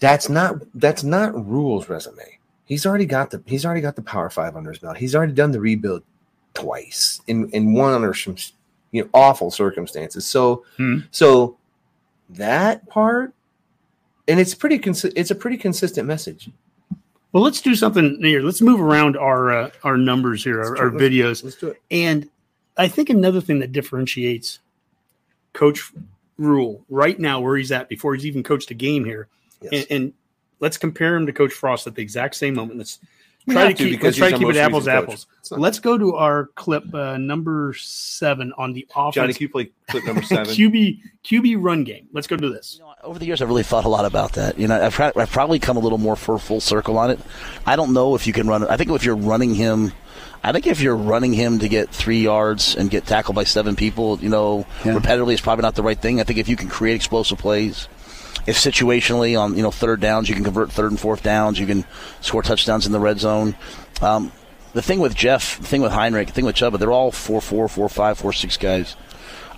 [0.00, 2.33] that's not that's not Rhule's resume.
[2.66, 4.96] He's already got the he's already got the Power Five under his belt.
[4.96, 6.02] He's already done the rebuild
[6.54, 8.36] twice in in one under some
[8.90, 10.26] you know awful circumstances.
[10.26, 11.00] So Hmm.
[11.10, 11.56] so
[12.30, 13.34] that part
[14.26, 16.48] and it's pretty consi- it's a pretty consistent message.
[17.32, 18.40] Well, let's do something here.
[18.40, 21.82] Let's move around our uh, our numbers here, our, our let's- videos, Let's do it.
[21.90, 22.30] and
[22.76, 24.60] I think another thing that differentiates
[25.52, 25.92] Coach
[26.38, 29.28] Rhule right now, where he's at before he's even coached a game here,
[29.60, 29.86] Yes.
[29.90, 30.12] and, and
[30.64, 32.78] let's compare him to Coach Frost at the exact same moment.
[32.78, 32.98] Let's
[33.46, 35.14] We try to have to keep let's try to keep it apples to recent coach.
[35.14, 35.26] apples.
[35.50, 39.36] Not- Let's go to our clip uh, number seven on the Johnny, offense.
[39.36, 40.46] can you play clip number seven?
[40.46, 42.08] QB QB run game.
[42.12, 42.76] Let's go to this.
[42.78, 44.58] You know, over the years, I've really thought a lot about that.
[44.58, 47.20] You know, I've, pro- I've probably come a little more for full circle on it.
[47.66, 48.66] I don't know if you can run.
[48.66, 49.92] I think if you're running him
[50.42, 53.76] I think if you're running him to get three yards and get tackled by seven
[53.76, 54.92] people, you know, Yeah.
[54.98, 56.20] repetitively is probably not the right thing.
[56.20, 57.88] I think if you can create explosive plays,
[58.46, 61.66] if situationally on you know third downs you can convert third and fourth downs, you
[61.66, 61.84] can
[62.20, 63.56] score touchdowns in the red zone.
[64.02, 64.32] Um,
[64.72, 67.40] the thing with Jeff, the thing with Heinrich, the thing with Chubba, they're all four
[67.40, 68.96] four, four five, four six guys.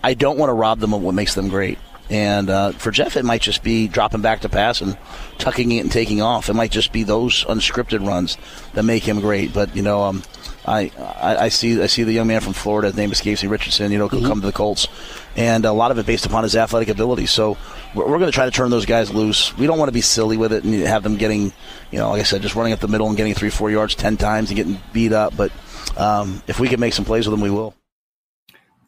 [0.05, 1.79] I don't want to rob them of what makes them great.
[2.09, 4.97] And uh, for Jeff, it might just be dropping back to pass and
[5.39, 6.49] tucking it and taking off.
[6.49, 8.39] It might just be those unscripted runs
[8.75, 9.53] that make him great.
[9.53, 10.23] But you know, um,
[10.65, 12.89] I, I I see I see the young man from Florida.
[12.89, 13.91] His name is Casey Richardson.
[13.91, 14.87] You know, could come to the Colts,
[15.35, 17.27] and a lot of it based upon his athletic ability.
[17.27, 17.57] So
[17.97, 19.57] we're, we're going to try to turn those guys loose.
[19.57, 21.53] We don't want to be silly with it and have them getting,
[21.91, 23.95] you know, like I said, just running up the middle and getting three four yards
[23.95, 25.37] ten times and getting beat up.
[25.37, 25.51] But
[25.97, 27.75] um, if we can make some plays with them, we will.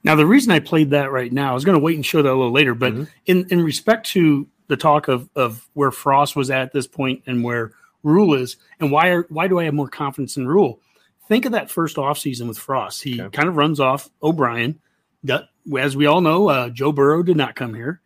[0.05, 2.23] Now, the reason I played that right now, I was going to wait and show
[2.23, 2.95] that a little later, but
[3.27, 7.43] in, in respect to the talk of, of where Frost was at this point and
[7.43, 7.73] where
[8.05, 10.81] Rhule is, and why are, why do I have more confidence in Rhule?
[11.27, 13.03] Think of that first offseason with Frost.
[13.03, 13.37] He Okay.
[13.37, 14.79] kind of runs off O'Brien.
[15.77, 18.01] As we all know, uh, Joe Burrow did not come here.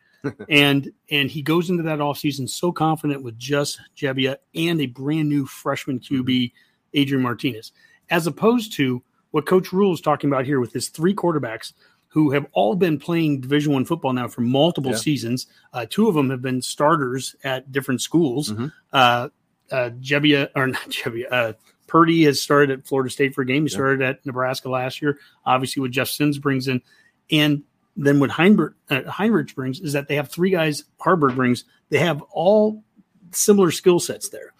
[0.49, 5.29] And and he goes into that offseason so confident with just Gebbia and a brand
[5.29, 6.53] new freshman QB,
[6.95, 7.73] Adrian Martinez,
[8.11, 11.73] as opposed to what Coach Rhule is talking about here with his three quarterbacks
[12.09, 14.99] who have all been playing Division One football now for multiple Yeah.
[14.99, 15.47] seasons.
[15.73, 18.51] Uh, two of them have been starters at different schools.
[18.53, 18.73] Mhm.
[18.93, 19.29] Uh,
[19.71, 21.53] uh, Gebbia or not Gebbia, uh,
[21.87, 23.65] Purdy has started at Florida State for a game.
[23.65, 23.77] He Yeah.
[23.77, 25.19] started at Nebraska last year.
[25.47, 26.83] Obviously, what Jeff Sims brings in,
[27.31, 27.63] and
[27.97, 30.85] then what Heinrich, uh, Heinrich brings is that they have three guys.
[31.01, 31.65] Haarberg brings.
[31.91, 32.83] They have all
[33.33, 34.53] similar skill sets there.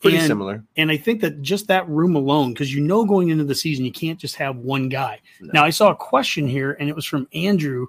[0.00, 0.62] Pretty And- similar.
[0.76, 3.86] and I think that just that room alone, because you know going into the season,
[3.86, 5.20] you can't just have one guy.
[5.40, 7.86] Now, I saw a question here, and it was from Andrew,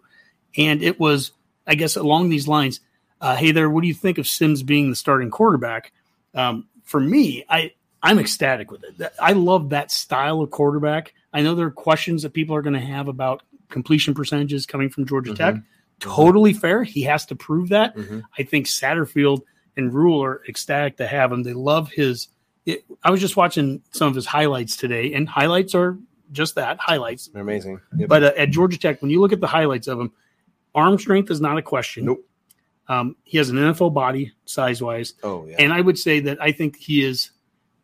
[0.55, 1.31] and it was,
[1.67, 2.79] I guess, along these lines.
[3.19, 5.91] Uh, hey there, what do you think of Sims being the starting quarterback?
[6.33, 7.71] Um, for me, I
[8.03, 9.11] I'm ecstatic with it.
[9.19, 11.13] I love that style of quarterback.
[11.33, 13.41] I know there are questions that people are going to have about
[13.75, 15.55] completion percentages coming from Georgia Tech.
[15.99, 16.81] Totally fair.
[16.81, 17.93] He has to prove that.
[17.97, 18.23] Mhm.
[18.39, 19.41] I think Satterfield
[19.75, 21.43] and Rhule are ecstatic to have him.
[21.43, 22.29] They love his.
[22.65, 25.97] It, I was just watching some of his highlights today, and highlights are
[26.31, 27.27] just that highlights.
[27.27, 27.81] They're amazing.
[27.97, 28.07] Yep.
[28.07, 30.13] But uh, at Georgia Tech, when you look at the highlights of him,
[30.73, 32.05] arm strength is not a question.
[32.05, 32.25] Nope.
[32.87, 35.57] Um, he has an NFL body size wise, oh yeah.
[35.59, 37.31] and I would say that I think he is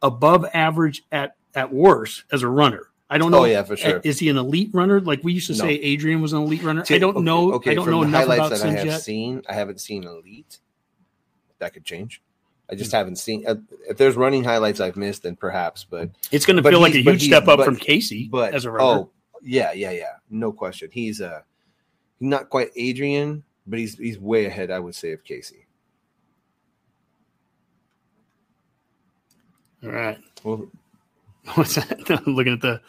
[0.01, 2.90] above average at at worst as a runner.
[3.13, 3.39] I don't know.
[3.39, 3.99] Oh, yeah, for sure.
[4.05, 5.01] Is he an elite runner?
[5.01, 5.59] Like we used to No.
[5.65, 6.83] say, Adrian was an elite runner.
[6.89, 7.51] I don't okay, know.
[7.55, 9.01] Okay, I don't from know the enough highlights about that I have yet.
[9.01, 9.41] seen.
[9.49, 10.59] I haven't seen elite.
[11.59, 12.21] That could change.
[12.69, 13.45] I just haven't seen.
[13.45, 13.55] Uh,
[13.89, 15.83] if there's running highlights I've missed, then perhaps.
[15.83, 18.63] But It's going to feel like a huge step up but- from Casey but as
[18.63, 18.83] a runner.
[19.01, 19.11] oh
[19.43, 20.89] yeah, yeah, yeah, no question.
[20.91, 21.41] He's uh
[22.21, 24.71] not quite Adrian, but he's he's way ahead.
[24.71, 25.65] I would say of Casey.
[29.83, 30.17] All right.
[30.43, 30.69] Well,
[31.55, 32.23] What's that?
[32.27, 32.81] looking at the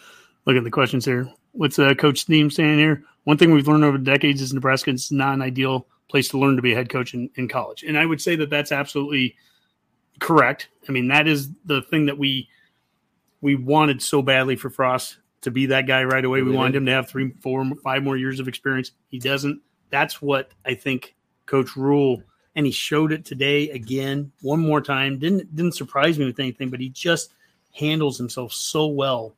[0.44, 1.28] looking at the questions here.
[1.52, 3.04] What's uh, Coach Steam saying here?
[3.24, 6.38] One thing we've learned over the decades is Nebraska is not an ideal place to
[6.38, 8.72] learn to be a head coach in, in college, and I would say that that's
[8.72, 9.36] absolutely
[10.18, 10.68] correct.
[10.88, 12.48] I mean, that is the thing that we
[13.40, 16.42] we wanted so badly for Frost to be that guy right away.
[16.42, 18.92] We wanted him to have three, four, five more years of experience.
[19.08, 19.60] He doesn't.
[19.90, 21.14] That's what I think
[21.46, 22.22] Coach Rhule,
[22.54, 25.18] and he showed it today again, one more time.
[25.18, 27.34] Didn't didn't surprise me with anything, but he just
[27.72, 29.34] handles himself so well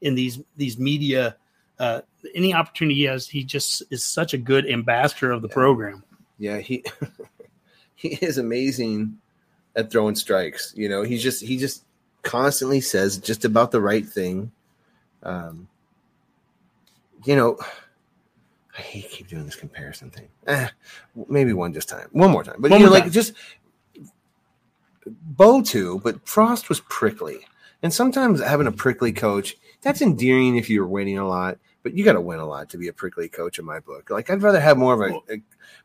[0.00, 1.36] in these these media.
[1.78, 2.00] Uh,
[2.34, 6.02] any opportunity he has, he just is such a good ambassador of the program.
[6.38, 6.84] yeah, he
[7.94, 9.18] he is amazing
[9.76, 10.72] at throwing strikes.
[10.76, 11.84] You know, he's just he just
[12.22, 14.52] constantly says just about the right thing.
[15.22, 15.68] Um,
[17.24, 17.58] you know,
[18.78, 20.28] I hate keep doing this comparison thing.
[20.46, 20.68] Eh,
[21.28, 22.56] maybe one just time, one more time.
[22.58, 23.12] But One you know, like time.
[23.12, 23.32] just
[25.06, 26.00] Bo too.
[26.04, 27.46] But Frost was prickly,
[27.84, 31.58] and sometimes having a prickly coach that's endearing if you're winning a lot.
[31.84, 34.08] But you got to win a lot to be a prickly coach in my book.
[34.08, 35.36] Like I'd rather have more of a, a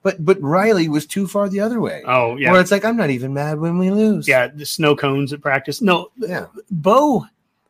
[0.01, 2.01] but but Riley was too far the other way.
[2.05, 4.25] Oh yeah, Where it's like I'm not even mad when we lose.
[4.25, 4.47] yeah.
[4.47, 5.81] The snow cones at practice.
[5.81, 6.45] No, yeah.
[6.71, 7.25] Bo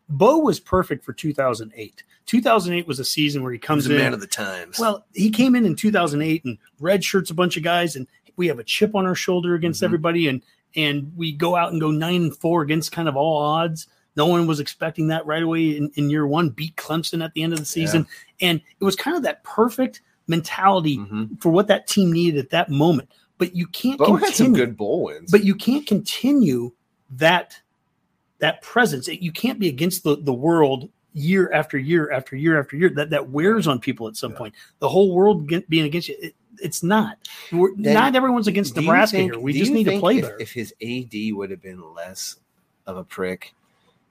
[0.10, 2.04] Bo was perfect for 2008.
[2.28, 3.98] 2008 was a season where he He's comes a in.
[3.98, 4.78] man of the times.
[4.78, 8.46] Well, he came in in 2008 and red shirts a bunch of guys, and we
[8.48, 9.86] have a chip on our shoulder against Mhm.
[9.86, 10.44] everybody, and
[10.76, 13.88] and we go out and go nine and four against kind of all odds.
[14.20, 16.50] No one was expecting that right away in, in year one.
[16.50, 18.06] Beat Clemson at the end of the season,
[18.42, 21.42] and it was kind of that perfect mentality Mhm.
[21.42, 23.08] for what that team needed at that moment.
[23.38, 24.26] But you can't Bo continue.
[24.26, 25.32] had some good bowl wins.
[25.32, 26.74] but you can't continue
[27.12, 27.56] that
[28.40, 29.08] that presence.
[29.08, 32.90] You can't be against the, the world year after year after year after year.
[32.90, 34.38] That that wears on people at some Yeah.
[34.38, 34.54] point.
[34.80, 37.18] The whole world get, being against you, it, it's not.
[37.54, 39.40] We're, Then not everyone's against Nebraska think- here.
[39.42, 40.38] We just need to play if, better.
[40.42, 42.36] If his AD would have been less
[42.86, 43.54] of a prick,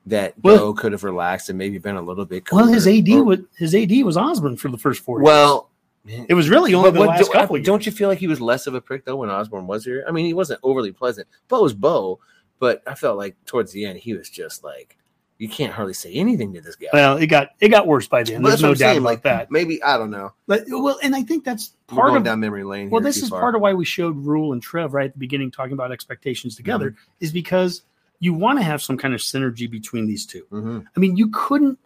[0.07, 2.51] that Well- Bo could have relaxed and maybe been a little bit.
[2.51, 2.87] Well, his.
[2.87, 5.19] AD Or- was his AD was Osborne for the first four.
[5.21, 5.25] years.
[5.27, 5.71] well.
[6.07, 7.57] it was really only the what- last do- couple.
[7.59, 7.67] Years.
[7.67, 10.05] don't you feel like he was less of a prick though when Osborne was here?
[10.09, 11.29] I mean, he wasn't overly pleasant.
[11.49, 12.19] Bo was Bo,
[12.59, 14.97] but I felt like towards the end he was just like,
[15.37, 16.89] you can't hardly say anything to this guy.
[16.95, 18.41] Well, it got it got worse by then.
[18.43, 19.51] But There's no doubt saying, about like, that.
[19.51, 20.33] Maybe I don't know.
[20.47, 22.89] But well, and I think that's We're part going of down memory lane.
[22.89, 23.41] well, here this is far.
[23.41, 26.57] part of why we showed Rhule and Trev right at the beginning talking about expectations
[26.57, 27.01] together Mm-hmm.
[27.25, 27.83] is because
[28.21, 30.45] you want to have some kind of synergy between these two.
[30.53, 30.85] Mhm.
[30.97, 31.79] I mean, you couldn't.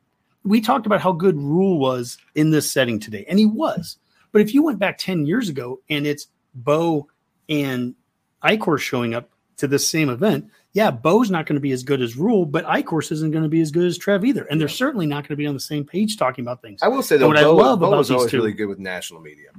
[0.44, 3.98] We talked about how good Rhule was in this setting today, and he was.
[4.32, 7.08] But if you went back ten years ago and it's Bo
[7.48, 7.94] and
[8.42, 12.00] Eichorst showing up to this same event, yeah, Bo's not going to be as good
[12.00, 14.68] as Rhule, but Eichorst isn't going to be as good as Trev either, and they're
[14.68, 16.80] certainly not going to be on the same page talking about things.
[16.82, 18.66] I will say though, what I Bo, love Bo about was always two- really good
[18.66, 19.50] with national media.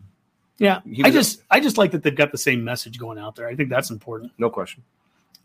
[0.58, 3.48] Yeah, I just I just like that they've got the same message going out there.
[3.48, 4.32] I think that's important.
[4.38, 4.84] No question.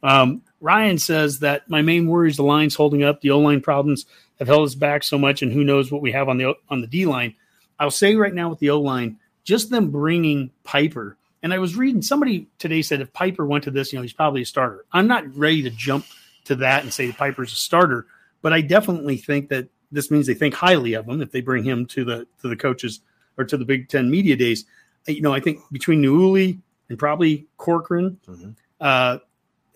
[0.02, 3.20] Um, Ryan says that my main worry is the lines holding up.
[3.20, 4.06] The O line problems
[4.38, 6.80] have held us back so much, and who knows what we have on the on
[6.80, 7.34] the D line.
[7.78, 11.16] I'll say right now with the O line, just them bringing Piper.
[11.42, 14.12] And I was reading somebody today said if Piper went to this, you know, he's
[14.12, 14.84] probably a starter.
[14.92, 16.04] I'm not ready to jump
[16.44, 18.06] to that and say the Piper's a starter,
[18.42, 21.62] but I definitely think that this means they think highly of him if they bring
[21.64, 23.00] him to the to the coaches
[23.36, 24.64] or to the Big Ten media days.
[25.06, 26.58] You know, I think between Nouili
[26.88, 28.56] and probably Corcoran Mhm.
[28.80, 29.18] uh,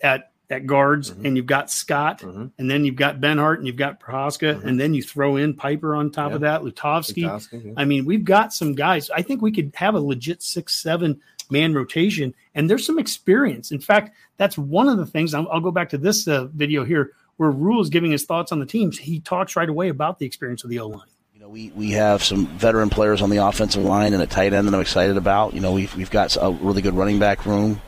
[0.03, 1.25] at at guards, Mhm.
[1.25, 2.51] and you've got Scott, Mhm.
[2.59, 4.65] and then you've got Benhart, and you've got Prochazka, Mhm.
[4.65, 7.23] and then you throw in Piper on top of that, Lutovsky.
[7.23, 7.71] Lutovsky, yeah.
[7.75, 9.09] I mean, we've got some guys.
[9.09, 13.71] I think we could have a legit six, seven man rotation, and there's some experience.
[13.71, 15.33] In fact, that's one of the things.
[15.33, 18.51] I'll, I'll go back to this uh, video here where Rule is giving his thoughts
[18.51, 18.99] on the teams.
[18.99, 21.07] He talks right away about the experience of the O line.
[21.33, 24.53] You know, we, we have some veteran players on the offensive line and a tight
[24.53, 25.53] end that I'm excited about.
[25.55, 27.81] You know, we've, we've got a really good running back room.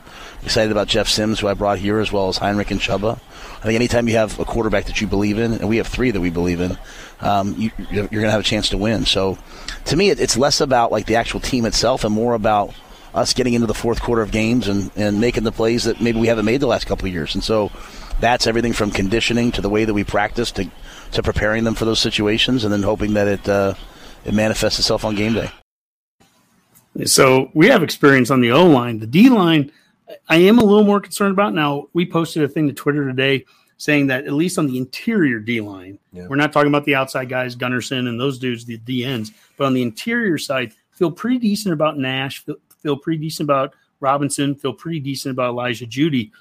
[0.46, 3.20] Excited about Jeff Sims, who I brought here, as well as Heinrich and Chubba.
[3.58, 6.12] I think anytime you have a quarterback that you believe in, and we have three
[6.12, 6.78] that we believe in,
[7.20, 9.06] um, you, you're going to have a chance to win.
[9.06, 9.40] So,
[9.86, 12.76] to me, it, it's less about like the actual team itself and more about
[13.16, 16.20] us getting into the fourth quarter of games and, and making the plays that maybe
[16.20, 17.34] we haven't made the last couple of years.
[17.34, 17.72] And so,
[18.20, 20.70] that's everything from conditioning to the way that we practice to
[21.12, 23.74] to preparing them for those situations, and then hoping that it uh,
[24.26, 25.50] it manifests itself on game day.
[27.06, 29.00] So we have experience on the O line.
[29.00, 29.72] The D line,
[30.30, 31.54] I am a little more concerned about.
[31.54, 33.46] Now, we posted a thing to Twitter today
[33.78, 36.28] saying that at least on the interior D line, Yeah.
[36.28, 39.66] we're not talking about the outside guys, Gunnerson and those dudes, the D ends, but
[39.66, 44.56] on the interior side, feel pretty decent about Nash, feel, feel pretty decent about Robinson,
[44.56, 46.32] feel pretty decent about Elijah Jeudy.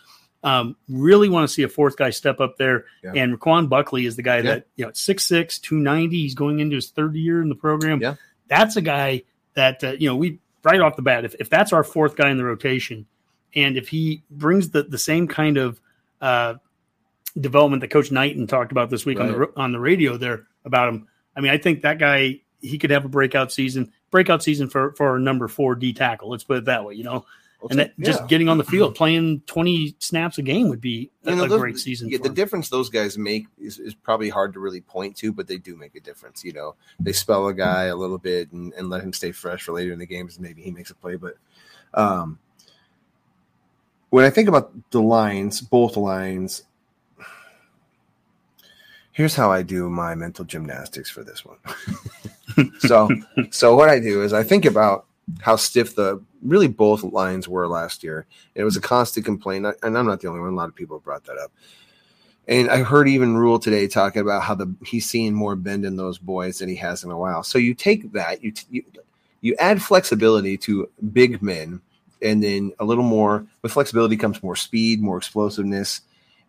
[0.45, 2.85] Um, really want to see a fourth guy step up there.
[3.03, 3.13] Yeah.
[3.17, 4.43] And Ru'Quan Buckley is the guy Yeah.
[4.43, 6.17] that, you know, 6'6, 290.
[6.19, 8.01] He's going into his third year in the program.
[8.01, 8.17] Yeah.
[8.47, 9.23] That's a guy
[9.55, 12.31] that, uh, you know, we right off the bat, if, if that's our fourth guy
[12.31, 13.07] in the rotation,
[13.55, 15.81] and if he brings the, the same kind of
[16.21, 16.55] uh,
[17.39, 20.89] development that Coach Knighton talked about this week on the on the radio there about
[20.89, 24.69] him, I mean, I think that guy he could have a breakout season, breakout season
[24.69, 26.31] for for a number four D tackle.
[26.31, 27.27] Let's put it that way, you know.
[27.71, 31.31] And that just getting on the field, playing twenty snaps a game would be a,
[31.31, 32.11] You know, a great season.
[32.11, 32.35] Yeah, the him.
[32.35, 35.75] difference those guys make is, is probably hard to really point to, but they do
[35.75, 36.45] make a difference.
[36.45, 39.63] You know, they spell a guy a little bit and, and let him stay fresh
[39.63, 40.39] for later in the games.
[40.39, 41.37] Maybe he makes a play, but
[41.95, 42.39] um,
[44.15, 46.63] when I think about the lines, both lines,
[49.11, 51.59] here's how I do my mental gymnastics for this one.
[52.79, 53.09] so,
[53.51, 55.07] so what I do is I think about
[55.41, 58.25] how stiff the really both lines were last year.
[58.55, 60.53] It was a constant complaint, and I'm not the only one.
[60.53, 61.51] A lot of people brought that up.
[62.47, 65.97] And I heard even Rhule today talking about how the he's seeing more bend in
[65.97, 67.43] those boys than he has in a while.
[67.43, 68.85] So you take that, you you,
[69.41, 71.81] you add flexibility to big men,
[72.25, 76.01] and then a little more with flexibility comes more speed, more explosiveness,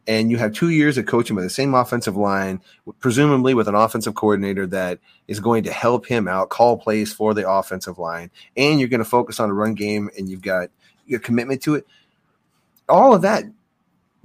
[0.08, 2.62] and you have two years of coaching with the same offensive line,
[3.00, 7.34] presumably with an offensive coordinator that is going to help him out, call plays for
[7.34, 10.70] the offensive line, and you're going to focus on a run game, and you've got
[11.06, 11.86] your commitment to it.
[12.88, 13.44] All of that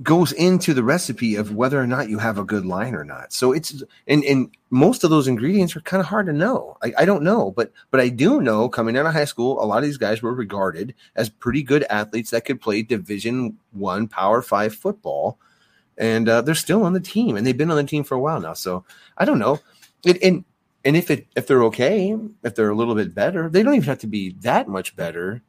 [0.02, 3.32] goes into the recipe of whether or not you have a good line or not.
[3.32, 6.76] So it's and and most of those ingredients are kind of hard to know.
[6.82, 9.66] I, I don't know, but but I do know coming out of high school, a
[9.66, 14.08] lot of these guys were regarded as pretty good athletes that could play Division One
[14.08, 15.38] Power Five football,
[15.98, 18.20] and uh, they're still on the team, and they've been on the team for a
[18.20, 18.54] while now.
[18.54, 18.84] So
[19.18, 19.60] I don't know,
[20.04, 20.44] it, and
[20.84, 23.88] and if it if they're okay, if they're a little bit better, they don't even
[23.88, 25.42] have to be that much better.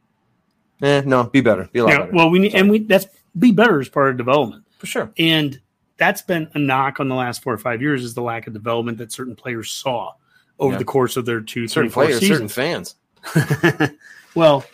[0.82, 2.12] Eh, no, be better, be a lot Yeah, better.
[2.12, 3.06] well, we need and we that's
[3.38, 4.64] be better as part of development.
[4.78, 5.12] for sure.
[5.18, 5.60] And
[5.96, 8.52] that's been a knock on the last four or five years is the lack of
[8.52, 10.12] development that certain players saw
[10.58, 10.78] over Yeah.
[10.78, 12.96] the course of their two, Certain players, certain fans.
[14.34, 14.64] well,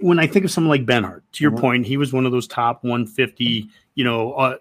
[0.00, 1.60] when I think of someone like Benhart, to your Mhm.
[1.60, 4.56] point, he was one of those top 150, you know, uh,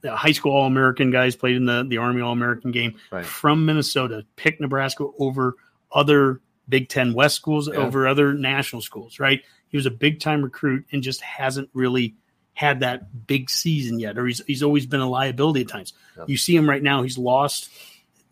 [0.00, 3.24] the high school All American guys played in the the Army All American game Right.
[3.24, 4.24] from Minnesota.
[4.36, 5.54] Picked Nebraska over
[5.92, 7.76] other Big Ten West schools, Yeah.
[7.76, 9.18] over other national schools.
[9.20, 9.42] Right?
[9.68, 12.14] He was a big time recruit and just hasn't really
[12.54, 15.92] had that big season yet, or he's he's always been a liability at times.
[16.16, 16.24] Yeah.
[16.28, 17.68] You see him right now; he's lost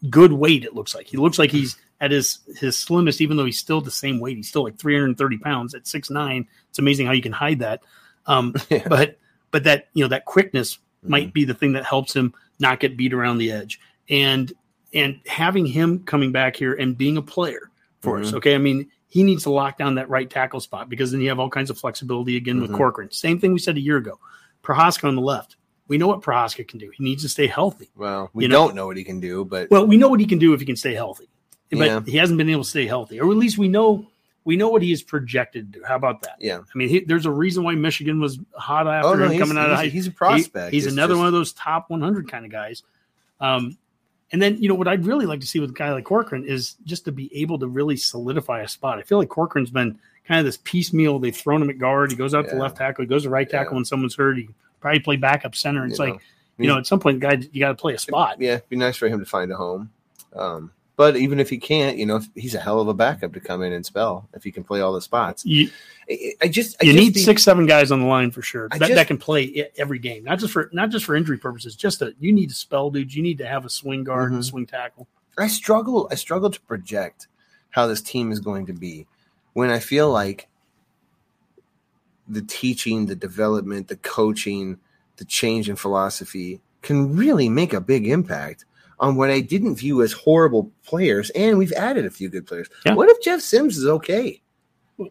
[0.08, 0.64] good weight.
[0.64, 3.80] It looks like he looks like he's at his his slimmest, even though he's still
[3.80, 4.37] the same weight.
[4.37, 6.46] He's still like 330 pounds at six nine.
[6.70, 7.82] It's amazing how you can hide that.
[8.26, 8.87] Um, Yeah.
[8.88, 9.18] But
[9.50, 11.11] but that you know that quickness Mm-hmm.
[11.11, 13.80] might be the thing that helps him not get beat around the edge.
[14.08, 14.52] And
[14.94, 18.30] and having him coming back here and being a player for us.
[18.30, 18.35] Mhm.
[18.35, 21.29] Okay, I mean he needs to lock down that right tackle spot because then you
[21.29, 22.77] have all kinds of flexibility again with Mhm.
[22.79, 23.11] Corcoran.
[23.11, 24.18] Same thing we said a year ago.
[24.62, 25.57] Prochazka on the left.
[25.87, 26.90] We know what Prochazka can do.
[26.96, 27.90] He needs to stay healthy.
[27.94, 30.18] Well, we You know- don't know what he can do, but Well, we know what
[30.20, 31.29] he can do if he can stay healthy,
[31.70, 32.01] but Yeah.
[32.07, 34.07] he hasn't been able to stay healthy, or at least we know
[34.44, 35.85] we know what he is projected to do.
[35.87, 36.37] How about that?
[36.40, 36.59] yeah.
[36.59, 39.57] I mean, he, there's a reason why Michigan was hot after Oh no, him coming
[39.57, 39.87] out of high.
[39.87, 40.72] he's a he- prospect.
[40.72, 42.83] he's It's another just- one of those top 100 kind of guys.
[43.40, 43.77] Um,
[44.32, 46.44] and then you know what I'd really like to see with a guy like Corcoran
[46.44, 48.98] is just to be able to really solidify a spot.
[48.98, 51.18] I feel like Corcoran's been kind of this piecemeal.
[51.18, 52.10] They've thrown him at guard.
[52.10, 53.02] He goes out to left tackle.
[53.04, 53.76] He goes to right tackle Yeah.
[53.76, 54.38] when someone's hurt.
[54.38, 54.48] He
[54.80, 55.82] probably play backup center.
[55.82, 56.20] And it's You like
[56.58, 58.40] you know at some point, guy, you got to play a spot.
[58.40, 59.90] Yeah, it'd be nice for him to find a home.
[60.34, 63.40] Um, but even if he can't, you know, he's a hell of a backup to
[63.40, 65.44] come in and spell if he can play all the spots.
[65.44, 65.70] You,
[66.42, 68.68] I, just I you just need think- six, seven guys on the line for sure
[68.68, 71.74] that, just- that can play every game, not just for not just for injury purposes.
[71.76, 73.14] Just a you need to spell dude.
[73.14, 74.44] You need to have a swing guard and Mhm.
[74.44, 75.09] swing tackle.
[75.38, 76.09] I struggle.
[76.11, 77.26] I struggle to project
[77.70, 79.07] how this team is going to be
[79.55, 80.48] when I feel like
[82.28, 84.78] the teaching, the development, the coaching,
[85.16, 88.64] the change in philosophy can really make a big impact
[89.02, 91.28] on what I didn't view as horrible players.
[91.30, 92.70] And we've added a few good players.
[92.86, 92.94] Yeah.
[92.94, 94.40] What if Jeff Sims is okay?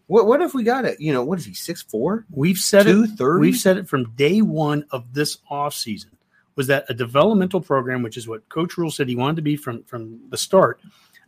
[0.08, 1.00] What What if we got it?
[1.00, 1.54] You know, what is he?
[1.54, 3.40] Six four, We've said two it.
[3.40, 6.12] We've said it from day one of this offseason
[6.56, 9.58] was that a developmental program, which is what Coach Rhule said he wanted to be
[9.58, 10.80] from from the start,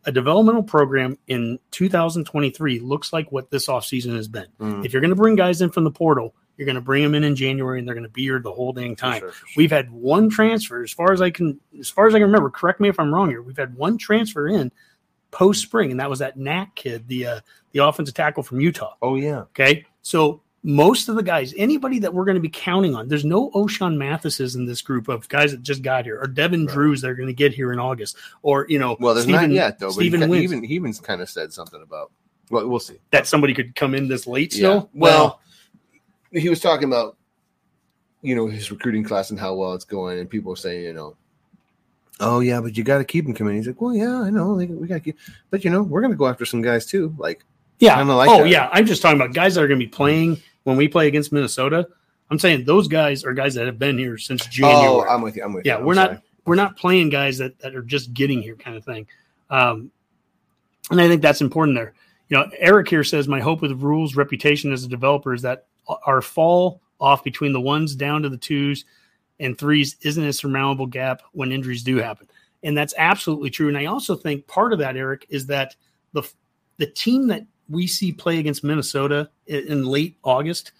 [0.05, 4.47] a developmental program in 2023 looks like what this offseason has been.
[4.59, 4.85] Mm.
[4.85, 7.15] If you're going to bring guys in from the portal, you're going to bring them
[7.15, 9.19] in in January, and they're going to be here the whole dang time.
[9.19, 9.53] sure, for sure.
[9.57, 12.49] We've had one transfer, as far as I can, as far as I can remember.
[12.49, 13.41] Correct me if I'm wrong here.
[13.41, 14.71] We've had one transfer in
[15.31, 17.39] post spring, and that was that Knack kid, the uh,
[17.71, 18.93] the offensive tackle from Utah.
[19.01, 19.85] Oh yeah, Okay.
[20.01, 23.51] So most of the guys, anybody that we're going to be counting on, there's no
[23.53, 26.73] O'Shawn Mathises in this group of guys that just got here, or Devin Right.
[26.73, 29.49] Drews that are going to get here in August, or you know, well, there's Stephen,
[29.49, 29.87] not yet though.
[29.87, 32.11] But Stephen he, even kind of said something about.
[32.49, 32.99] Well, we'll see.
[33.11, 34.89] that somebody could come in this late still.
[34.93, 35.41] Well,
[36.33, 37.17] he was talking about,
[38.21, 41.15] you know, his recruiting class and how well it's going, and people saying, you know,
[42.19, 43.55] oh yeah, but you got to keep him coming.
[43.55, 45.17] He's like, well, yeah, I know, we got to keep,
[45.49, 47.13] but you know, we're gonna go after some guys too.
[47.17, 47.43] Like,
[47.79, 48.01] yeah.
[48.01, 48.49] like oh that.
[48.49, 48.69] yeah.
[48.71, 51.31] I'm just talking about guys that are going to be playing when we play against
[51.31, 51.87] Minnesota.
[52.29, 54.87] I'm saying those guys are guys that have been here since January.
[54.87, 55.43] oh, I'm with you.
[55.43, 55.79] I'm with yeah, you.
[55.79, 58.83] I'm we're not we're not playing guys that, that are just getting here kind of
[58.83, 59.07] thing.
[59.49, 59.91] Um,
[60.89, 61.93] and I think that's important there.
[62.29, 65.67] You know, Eric here says my hope with Rhule's reputation as a developer is that
[65.87, 68.85] our fall off between the ones down to the twos
[69.39, 72.27] and threes isn't a surmountable gap when injuries do happen.
[72.63, 73.67] And that's absolutely true.
[73.67, 75.75] And I also think part of that, Eric, is that
[76.13, 76.23] the
[76.77, 80.71] the team that we see play against Minnesota in, late August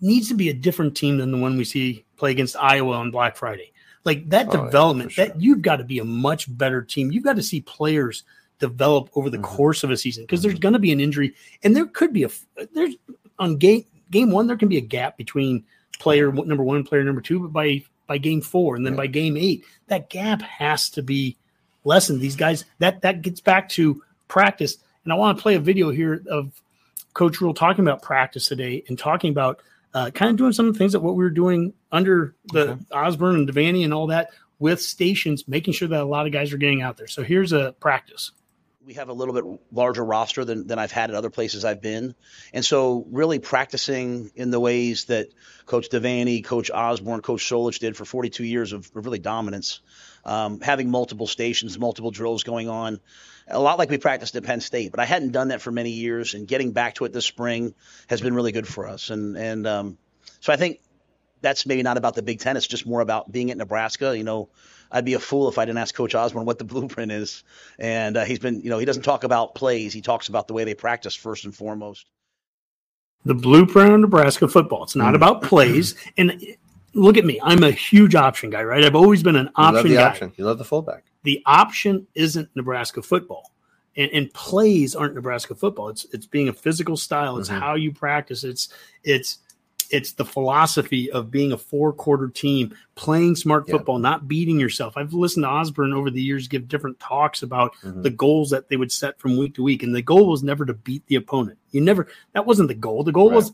[0.00, 3.10] needs to be a different team than the one we see play against Iowa on
[3.10, 3.72] Black Friday.
[4.04, 5.26] Like that Oh, development, for sure.
[5.28, 7.12] that you've got to be a much better team.
[7.12, 8.24] You've got to see players
[8.58, 9.42] develop over the Mhm.
[9.42, 12.24] course of a season because there's going to be an injury, and there could be
[12.24, 12.30] a
[12.74, 12.96] there's
[13.38, 15.64] on game game one there can be a gap between
[15.98, 18.98] player number one, and player number two, but by by game four and then Yeah.
[18.98, 21.36] by game eight, that gap has to be
[21.84, 22.20] lessened.
[22.20, 25.90] These guys that that gets back to practice, and I want to play a video
[25.90, 26.52] here of
[27.14, 29.60] Coach Rhule talking about practice today and talking about
[29.94, 32.70] uh, kind of doing some of the things that what we were doing under the
[32.70, 32.80] Okay.
[32.92, 36.52] Osborne and Devaney and all that with stations, making sure that a lot of guys
[36.52, 37.08] are getting out there.
[37.08, 38.30] So here's a practice.
[38.84, 41.80] We have a little bit larger roster than, than I've had at other places I've
[41.80, 42.14] been.
[42.52, 45.28] And so really practicing in the ways that
[45.66, 49.80] Coach Devaney, Coach Osborne, Coach Solich did for 42 years of, really dominance,
[50.24, 53.00] um, having multiple stations, multiple drills going on,
[53.48, 54.90] a lot like we practiced at Penn State.
[54.90, 57.74] But I hadn't done that for many years, and getting back to it this spring
[58.08, 59.10] has been really good for us.
[59.10, 59.98] And, and um,
[60.40, 60.80] so I think
[61.40, 62.56] that's maybe not about the Big Ten.
[62.56, 64.16] It's just more about being at Nebraska.
[64.16, 64.48] You know,
[64.92, 67.42] I'd be a fool if I didn't ask Coach Osborne what the blueprint is.
[67.78, 69.92] And uh, he's been, you know, he doesn't talk about plays.
[69.92, 72.06] He talks about the way they practice first and foremost.
[73.24, 74.82] The blueprint of Nebraska football.
[74.82, 75.94] It's not about plays.
[76.16, 76.44] And
[76.92, 77.40] look at me.
[77.42, 78.84] I'm a huge option guy, right?
[78.84, 80.08] I've always been an You love option the guy.
[80.08, 80.32] option.
[80.36, 81.04] You love the fullback.
[81.24, 83.52] the option isn't Nebraska football.
[83.96, 85.88] And, and plays aren't Nebraska football.
[85.90, 87.36] It's it's being a physical style.
[87.38, 87.60] It's Mhm.
[87.60, 88.42] how you practice.
[88.42, 88.70] It's
[89.04, 89.38] it's
[89.92, 93.76] it's the philosophy of being a four quarter team, playing smart Yeah.
[93.76, 94.96] football, not beating yourself.
[94.96, 98.02] I've listened to Osborne over the years give different talks about Mhm.
[98.02, 100.64] the goals that they would set from week to week, and the goal was never
[100.64, 101.58] to beat the opponent.
[101.70, 103.04] You never that wasn't the goal.
[103.04, 103.36] The goal Right.
[103.36, 103.52] was,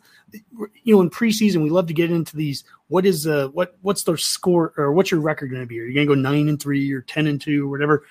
[0.84, 2.64] you know, in preseason we love to get into these.
[2.88, 5.78] What is uh what what's their score or what's your record going to be?
[5.80, 8.04] Are you going to go nine and three or ten and two or whatever?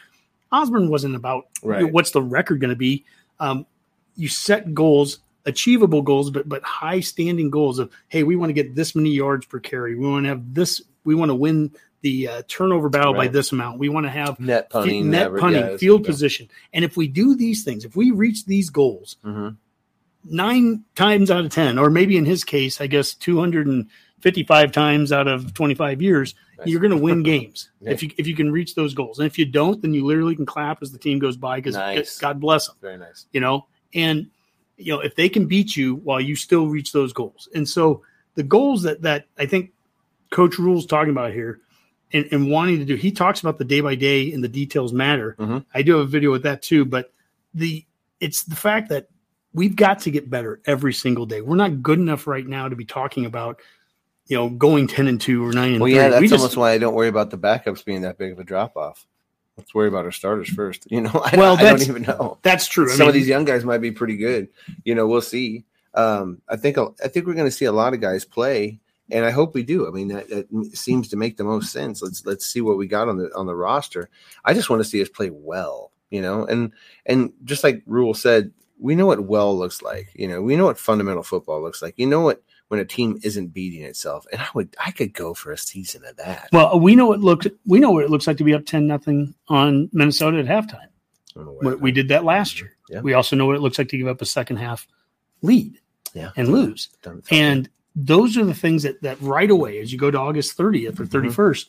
[0.51, 1.91] Osborne wasn't about Right.
[1.91, 3.03] what's the record going to be.
[3.39, 3.65] Um,
[4.15, 8.53] you set goals, achievable goals, but but high standing goals of hey, we want to
[8.53, 9.95] get this many yards per carry.
[9.95, 10.81] We want to have this.
[11.03, 11.71] We want to win
[12.01, 13.79] the uh, turnover battle by this amount.
[13.79, 16.11] We want to have Net punting, net punting, yeah, field good.
[16.11, 16.47] position.
[16.71, 19.57] And if we do these things, if we reach these goals, Mhm.
[20.25, 25.27] nine times out of 10, or maybe in his case, I guess 255 times out
[25.27, 26.67] of 25 years, Nice.
[26.67, 27.91] you're going to win games Yeah.
[27.91, 29.17] if you if you can reach those goals.
[29.19, 31.75] And if you don't, then you literally can clap as the team goes by because
[31.75, 32.19] Nice.
[32.19, 33.25] God bless them, Very nice.
[33.31, 33.65] you know.
[33.93, 34.27] And
[34.77, 38.01] you know if they can beat you while you still reach those goals, and so
[38.35, 39.71] the goals that that I think
[40.31, 41.59] Coach Rhule's talking about here.
[42.13, 44.93] And, and wanting to do, he talks about the day by day and the details
[44.93, 45.35] matter.
[45.37, 45.65] Mhm.
[45.73, 47.11] I do have a video with that too, but
[47.53, 47.85] the
[48.21, 49.09] it's the fact that
[49.53, 51.41] we've got to get better every single day.
[51.41, 53.59] We're not good enough right now to be talking about,
[54.27, 55.95] you know, going ten and two or nine and Well, three.
[55.95, 58.31] yeah, that's we just, almost why I don't worry about the backups being that big
[58.31, 59.05] of a drop off.
[59.57, 60.87] Let's worry about our starters first.
[60.91, 62.37] You know, I, Well, I don't even know.
[62.43, 62.91] that's true.
[62.91, 64.47] I Some of these young guys might be pretty good.
[64.83, 65.65] You know, we'll see.
[65.93, 68.79] Um, I think I think we're going to see a lot of guys play,
[69.09, 69.87] and I hope we do.
[69.87, 72.01] I mean, that, that seems to make the most sense.
[72.01, 74.09] Let's let's see what we got on the on the roster.
[74.45, 75.91] I just want to see us play well.
[76.11, 76.71] You know, and
[77.05, 80.09] and just like Rhule said, we know what well looks like.
[80.13, 81.95] You know, we know what fundamental football looks like.
[81.97, 85.33] You know what when a team isn't beating itself, and I would I could go
[85.33, 86.49] for a season of that.
[86.51, 88.87] well, we know it looks we know what it looks like to be up ten
[88.87, 90.87] nothing on Minnesota at halftime.
[91.35, 92.73] Oh, I don't know where We, we did that last year.
[92.89, 93.01] Yeah.
[93.01, 94.87] We also know what it looks like to give up a second half
[95.41, 95.79] lead
[96.13, 96.31] Yeah.
[96.35, 96.89] and lose.
[97.31, 100.99] And those are the things that that right away, as you go to August 30th
[100.99, 101.65] or 31st,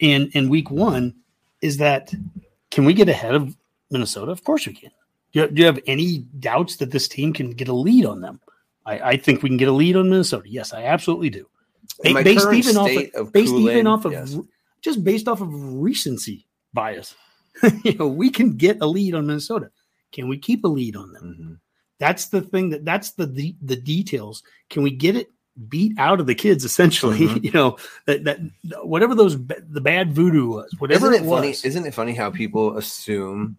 [0.00, 1.14] and and week one,
[1.60, 2.12] is that
[2.70, 3.56] can we get ahead of
[3.90, 4.30] Minnesota?
[4.30, 4.90] Of course we can.
[5.32, 8.20] Do you, do you have any doubts that this team can get a lead on
[8.20, 8.40] them?
[8.86, 10.48] I, I think we can get a lead on Minnesota.
[10.48, 11.46] Yes, I absolutely do.
[12.04, 14.36] My based even off of, of based Kool-Aid, even off of yes.
[14.80, 17.14] just based off of recency bias.
[17.84, 19.70] you know, we can get a lead on Minnesota.
[20.12, 21.36] Can we keep a lead on them?
[21.40, 21.58] Mhm.
[21.98, 24.42] That's the thing that that's the the, the details.
[24.70, 25.30] Can we get it
[25.68, 27.18] beat out of the kids essentially?
[27.18, 27.44] Mhm.
[27.44, 27.76] you know
[28.06, 28.38] that that
[28.82, 31.48] whatever those the bad voodoo was, whatever isn't it, it, funny?
[31.48, 31.64] was.
[31.64, 33.56] Isn't it funny how people assume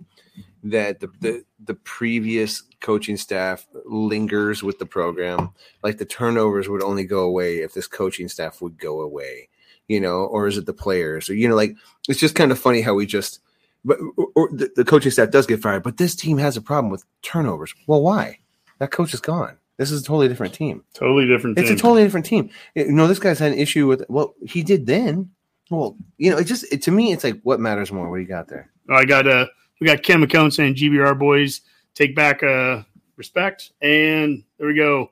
[0.64, 5.52] that the, the the previous coaching staff lingers with the program?
[5.84, 9.50] Like the turnovers would only go away if this coaching staff would go away,
[9.88, 11.30] you know, or is it the players?
[11.30, 11.76] Or you know, like
[12.08, 13.40] it's just kind of funny how we just.
[13.84, 16.62] But or, or the, the coaching staff does get fired, but this team has a
[16.62, 17.74] problem with turnovers.
[17.88, 18.38] Well, why?
[18.78, 19.58] That coach is gone.
[19.78, 20.84] This is a totally different team.
[20.94, 21.58] totally different.
[21.58, 22.52] It's a totally different team.
[22.76, 24.04] You know, this guy's had an issue with.
[24.10, 25.32] Well, he did then.
[25.72, 28.08] Well, you know, it just it, to me, it's like what matters more.
[28.08, 28.70] What do you got there?
[28.92, 29.48] I got uh
[29.82, 31.60] we got Ken McCone saying GBR boys
[31.96, 32.84] take back uh
[33.18, 35.12] respect and there we go.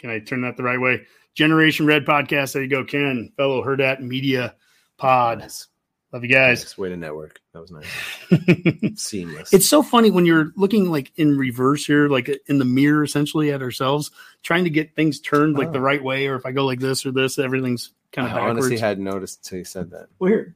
[0.00, 1.06] Can I turn that the right way?
[1.34, 2.54] Generation Red podcast.
[2.54, 4.56] There you go, Ken, fellow Hurrdat Media
[4.98, 5.38] Pod.
[5.38, 5.68] Nice.
[6.12, 6.60] Love you guys.
[6.62, 7.40] Nice way to network.
[7.54, 8.92] That was nice.
[9.02, 9.54] Seamless.
[9.54, 13.50] It's so funny when you're looking like in reverse here, like in the mirror essentially
[13.50, 14.10] at ourselves,
[14.42, 15.82] trying to get things turned like the Oh.
[15.82, 18.46] right way, or if I go like this or this, everything's kind I of backwards.
[18.46, 20.08] I honestly hadn't noticed until you said that.
[20.18, 20.54] well, here,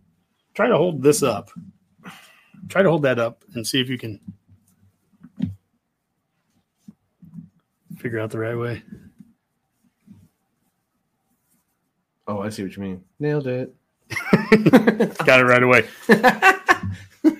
[0.52, 1.50] try to hold this up.
[2.68, 4.20] Try to hold that up and see if you can
[7.98, 8.82] figure out the right way.
[12.28, 13.04] Oh, I see what you mean.
[13.20, 13.74] Nailed it.
[15.24, 15.86] Got it right away.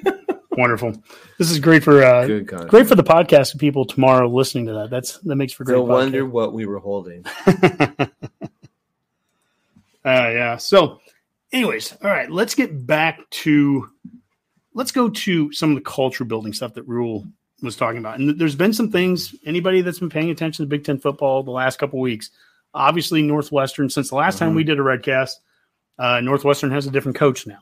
[0.57, 1.03] Wonderful.
[1.39, 4.91] This is great for uh, great for the podcast people tomorrow listening to that.
[4.91, 5.77] That's that makes for great.
[5.77, 7.27] No wonder what we were holding.
[7.47, 8.09] uh,
[10.05, 10.57] yeah.
[10.57, 11.01] So,
[11.53, 12.31] anyways, all right.
[12.31, 13.91] Let's get back to
[14.77, 17.27] let's go to some of the culture building stuff that Rhule
[17.63, 18.19] was talking about.
[18.19, 19.35] And there's been some things.
[19.47, 22.31] Anybody that's been paying attention to Big Ten football the last couple weeks,
[22.75, 23.89] obviously Northwestern.
[23.89, 25.33] Since the last time we did a redcast,
[25.99, 27.61] uh, Northwestern has a different coach now.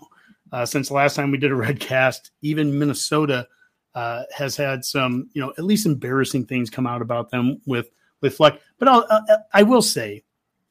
[0.52, 3.46] Uh, since the last time we did a redcast, even Minnesota
[3.94, 7.90] uh, has had some, you know, at least embarrassing things come out about them with
[8.22, 8.60] with Fleck.
[8.78, 9.20] But I'll, uh,
[9.52, 10.24] I will say,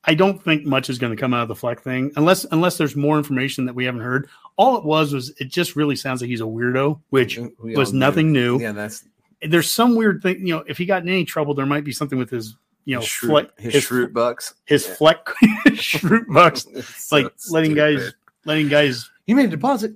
[0.04, 2.78] I don't think much is going to come out of the Fleck thing unless unless
[2.78, 4.28] there's more information that we haven't heard.
[4.58, 7.89] All it was was it just really sounds like he's a weirdo, which We was
[7.89, 7.99] all knew.
[7.99, 8.60] nothing new.
[8.60, 9.04] Yeah, that's
[9.41, 10.64] There's some weird thing, you know.
[10.68, 13.12] If he got in any trouble, there might be something with his, you know, his
[13.12, 14.54] Fleck, shroot, his, his shroot bucks.
[14.66, 14.93] his Yeah.
[14.95, 15.26] Fleck
[15.70, 18.14] shroot bucks, It's like so letting guys,
[18.45, 19.93] letting guys, You made a deposit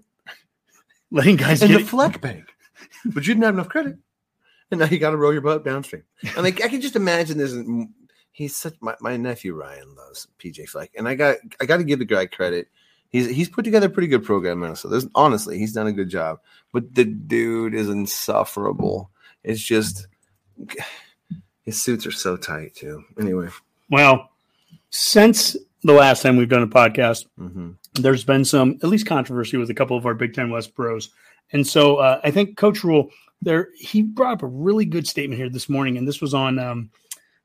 [1.11, 2.45] letting guys in get the Fleck Bank,
[3.05, 3.97] but you didn't have enough credit,
[4.71, 6.03] and now you got to roll your butt downstream.
[6.35, 7.53] I mean, I can just imagine this.
[8.31, 11.83] he's such my, my nephew Ryan loves PJ Fleck, and I got I got to
[11.83, 12.67] give the guy credit.
[13.09, 14.91] He's he's put together a pretty good program, in Minnesota.
[14.91, 16.39] There's, honestly, he's done a good job.
[16.73, 19.09] But the dude is insufferable.
[19.43, 20.07] It's just
[21.63, 23.03] his suits are so tight too.
[23.19, 23.49] Anyway,
[23.89, 24.29] Well,
[24.89, 29.57] since the last time we've done a podcast, hmm there's been some at least controversy
[29.57, 31.09] with a couple of our Big Ten West bros,
[31.51, 33.09] and so uh, I think Coach Rhule
[33.41, 36.59] there he brought up a really good statement here this morning, and this was on
[36.59, 36.91] um,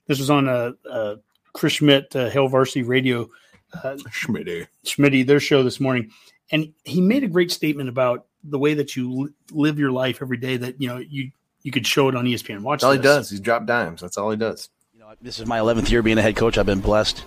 [0.06, 1.16] this was on uh, uh,
[1.52, 3.30] Chris Schmidt, uh, Hail Varsity Radio,
[3.72, 4.66] uh, Schmitty.
[4.84, 6.10] Schmitty, their show this morning,
[6.50, 10.20] and he made a great statement about the way that you li- live your life
[10.20, 10.56] every day.
[10.56, 11.30] That you know you
[11.62, 12.60] you could show it on ESPN.
[12.62, 13.30] Watch That's all he does.
[13.30, 14.00] He's drop dimes.
[14.00, 14.68] That's all he does.
[14.92, 16.58] You know, this is my 11th year being a head coach.
[16.58, 17.24] I've been blessed.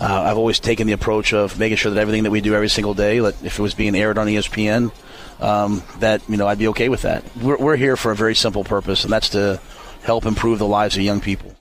[0.00, 2.68] Uh, I've always taken the approach of making sure that everything that we do every
[2.68, 4.90] single day, like if it was being aired on ESPN,
[5.40, 7.24] um, that you know I'd be okay with that.
[7.36, 9.60] We're, we're here for a very simple purpose, and that's to
[10.02, 11.54] help improve the lives of young people.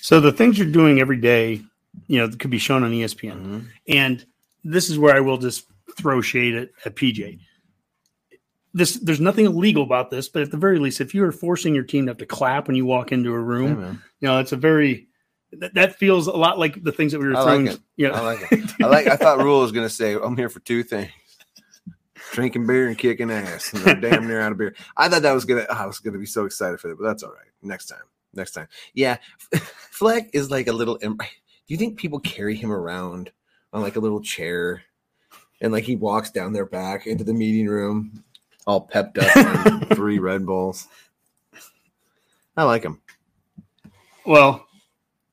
[0.00, 1.62] So the things you're doing every day,
[2.06, 3.32] you know, it could be shown on ESPN.
[3.32, 3.60] Mm-hmm.
[3.88, 4.26] And
[4.62, 5.66] this is where I will just
[5.96, 7.40] throw shade at, at PJ.
[8.72, 11.74] This there's nothing illegal about this, but at the very least, if you are forcing
[11.74, 14.50] your team to have to clap when you walk into a room, you know, it's
[14.50, 15.06] a very
[15.60, 17.66] that, that feels a lot like the things that we were I throwing.
[17.66, 17.80] like it.
[17.96, 18.70] You know, I like it.
[18.82, 19.06] I like.
[19.06, 21.10] I thought Rhule was going to say, "I'm here for two things:
[22.32, 24.74] drinking beer and kicking ass." And I'm damn near out of beer.
[24.96, 25.66] I thought that was gonna.
[25.70, 27.46] I was gonna be so excited for that, but that's all right.
[27.62, 28.02] Next time.
[28.32, 28.68] Next time.
[28.94, 29.18] Yeah,
[29.90, 30.98] Fleck is like a little.
[31.66, 33.30] Do you think people carry him around
[33.72, 34.82] on like a little chair,
[35.60, 38.22] and like he walks down their back into the meeting room,
[38.66, 40.86] all pepped up on three Red Bulls?
[42.56, 43.00] I like him.
[44.26, 44.66] Well,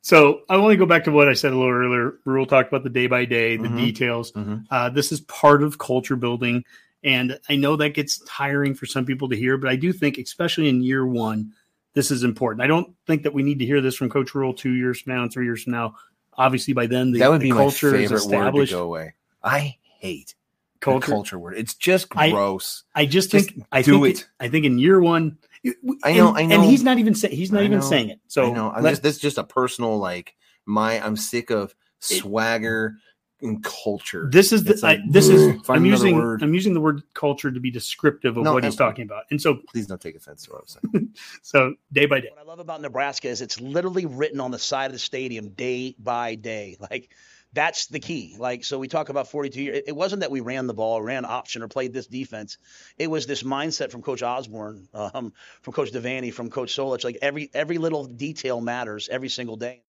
[0.02, 2.16] so I want to go back to what I said a little earlier.
[2.26, 3.78] Rhule talked about the day by day, the Mhm.
[3.78, 4.32] details.
[4.32, 4.66] Mhm.
[4.72, 6.64] Uh, this is part of culture building,
[7.04, 10.18] and I know that gets tiring for some people to hear, but I do think,
[10.18, 11.54] especially in year one,
[11.94, 12.64] this is important.
[12.64, 15.14] I don't think that we need to hear this from Coach Rhule two years from
[15.14, 15.96] now and three years from now.
[16.42, 18.84] Obviously, by then the, that would the be my culture is favorite word to go
[18.84, 19.14] away.
[19.44, 20.36] I hate
[20.80, 21.12] Culture.
[21.12, 21.54] culture word.
[21.56, 22.84] It's just gross.
[22.96, 24.28] I just Just think I do think it.
[24.40, 25.38] I think in year one,
[26.04, 28.20] I know, and, I and he's not even saying he's not I even saying it.
[28.28, 28.72] So I know.
[28.72, 30.36] I'm let- just this is just a personal like
[30.66, 31.00] my.
[31.00, 32.96] I'm sick of swagger
[33.42, 34.30] and culture.
[34.32, 36.44] This is the like, I, this is I'm using word.
[36.44, 39.24] I'm using the word culture to be descriptive of No, what he's talking about.
[39.32, 41.10] And so Please don't take offense to what I'm saying.
[41.42, 42.30] so day by day.
[42.34, 45.50] What I love about Nebraska is it's literally written on the side of the stadium
[45.50, 46.78] day by day.
[46.80, 47.12] Like
[47.54, 48.36] that's the key.
[48.40, 49.78] Like so, we talk about 42 years.
[49.80, 52.58] It, it wasn't that we ran the ball, ran option, or played this defense.
[52.98, 57.04] It was this mindset from Coach Osborne, um, from Coach Devaney, from Coach Solich.
[57.04, 59.84] Like every every little detail matters every single day.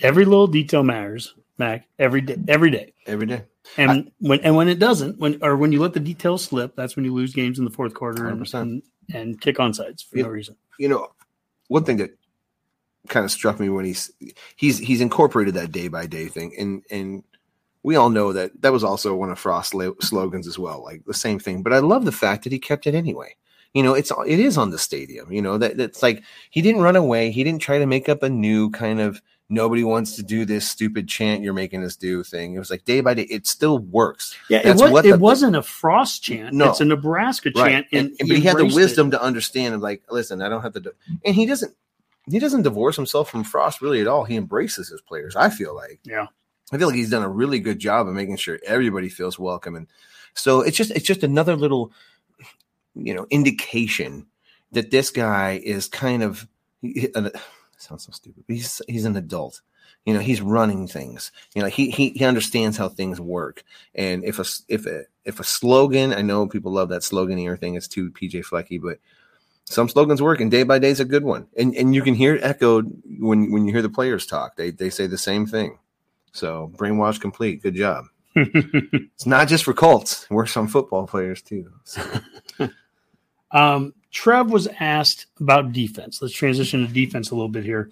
[0.00, 1.86] Every little detail matters, Mac.
[1.98, 2.92] Every day, every day.
[3.06, 3.42] Every day.
[3.76, 6.96] And when and when it doesn't, when or when you let the details slip, that's
[6.96, 8.60] when you lose games in the fourth quarter and, 100%.
[8.62, 8.82] and,
[9.12, 10.24] and kick on sides for Yeah.
[10.24, 10.56] no reason.
[10.78, 11.08] You know,
[11.68, 12.16] one thing that
[13.08, 14.10] kind of struck me when he's
[14.56, 17.22] he's he's incorporated that day by day thing, and and
[17.82, 21.04] we all know that that was also one of Frost's lo- slogans as well, like
[21.04, 21.62] the same thing.
[21.62, 23.34] But I love the fact that he kept it anyway.
[23.74, 25.30] You know, it's it is on the stadium.
[25.30, 27.30] You know that that's like he didn't run away.
[27.30, 29.20] He didn't try to make up a new kind of
[29.50, 32.54] nobody wants to do this stupid chant you're making us do thing.
[32.54, 33.22] It was like day by day.
[33.22, 34.36] It still works.
[34.50, 36.54] Yeah, it was what it wasn't a frost chant.
[36.54, 36.70] No.
[36.70, 37.86] It's a Nebraska chant.
[37.92, 38.80] And, And, but he had the embraced it.
[38.80, 40.92] wisdom to understand of like, listen, I don't have to do
[41.24, 41.74] and he doesn't
[42.30, 44.24] he doesn't divorce himself from Frost really at all.
[44.24, 45.98] He embraces his players, I feel like.
[46.04, 46.26] Yeah.
[46.70, 49.74] I feel like he's done a really good job of making sure everybody feels welcome.
[49.76, 49.86] And
[50.34, 51.90] so it's just it's just another little
[52.94, 54.26] you know indication
[54.72, 56.46] that this guy is kind of
[56.82, 57.30] he- uh,
[57.78, 58.44] sounds so stupid.
[58.46, 59.60] But he's he's an adult.
[60.04, 61.32] You know, he's running things.
[61.54, 63.64] You know, he he he understands how things work.
[63.94, 67.74] And if a if a if a slogan, I know people love that sloganier thing.
[67.74, 68.98] It's too PJ Flecky, but
[69.64, 71.46] some slogans work, and day by day is a good one.
[71.56, 74.56] And and you can hear it echoed when when you hear the players talk.
[74.56, 75.78] They they say the same thing.
[76.32, 77.62] So brainwash complete.
[77.62, 78.06] Good job.
[78.34, 80.24] It's not just for Colts.
[80.24, 81.72] It works on football players too.
[81.84, 82.02] So,
[83.50, 86.20] Um, Trev was asked about defense.
[86.22, 87.90] Let's transition to defense a little bit here.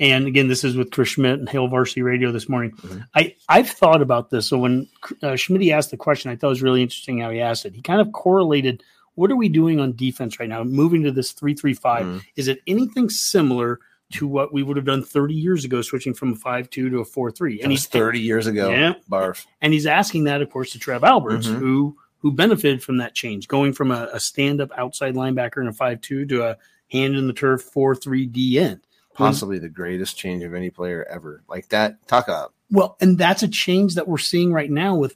[0.00, 2.72] And again, this is with Chris Schmidt and Hail Varsity Radio this morning.
[2.72, 3.06] Mhm.
[3.14, 4.46] I, I've thought about this.
[4.48, 4.88] So when
[5.22, 7.74] uh, Schmidt asked the question, I thought it was really interesting how he asked it.
[7.74, 8.82] He kind of correlated
[9.14, 12.04] what are we doing on defense right now, moving to this 335.
[12.04, 12.22] Mhm.
[12.34, 13.78] Is it anything similar
[14.14, 16.98] to what we would have done 30 years ago, switching from a 5 2 to
[16.98, 17.60] a 4 3?
[17.62, 18.70] and he's 30 years ago.
[18.70, 18.94] Yeah.
[19.08, 19.46] Barf.
[19.62, 21.58] And he's asking that, of course, to Trev Alberts, Mhm.
[21.58, 25.68] who who benefited from that change, going from a, a stand up outside linebacker in
[25.68, 26.56] a 5 2 to a
[26.90, 28.80] hand in the turf 4 3 D end.
[29.12, 31.42] Possibly the greatest change of any player ever.
[31.48, 32.04] Like that.
[32.08, 32.54] Talk up.
[32.70, 35.14] Well, and that's a change that we're seeing right now with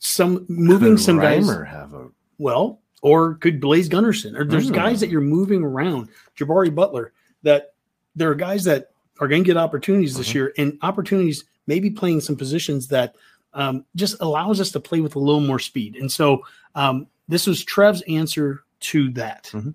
[0.00, 1.46] some moving Could some guys.
[1.48, 2.08] Have a
[2.38, 4.74] Well, or could Blaze Gunnerson, or there's Hmm.
[4.74, 7.12] guys that you're moving around, Jabari Butler,
[7.44, 7.74] that
[8.16, 10.36] there are guys that are going to get opportunities this Mm-hmm.
[10.38, 13.14] year, and opportunities maybe playing some positions that
[13.54, 15.96] um, just allows us to play with a little more speed.
[15.96, 16.44] And so
[16.74, 19.44] um, this was Trev's answer to that.
[19.52, 19.70] Mm-hmm.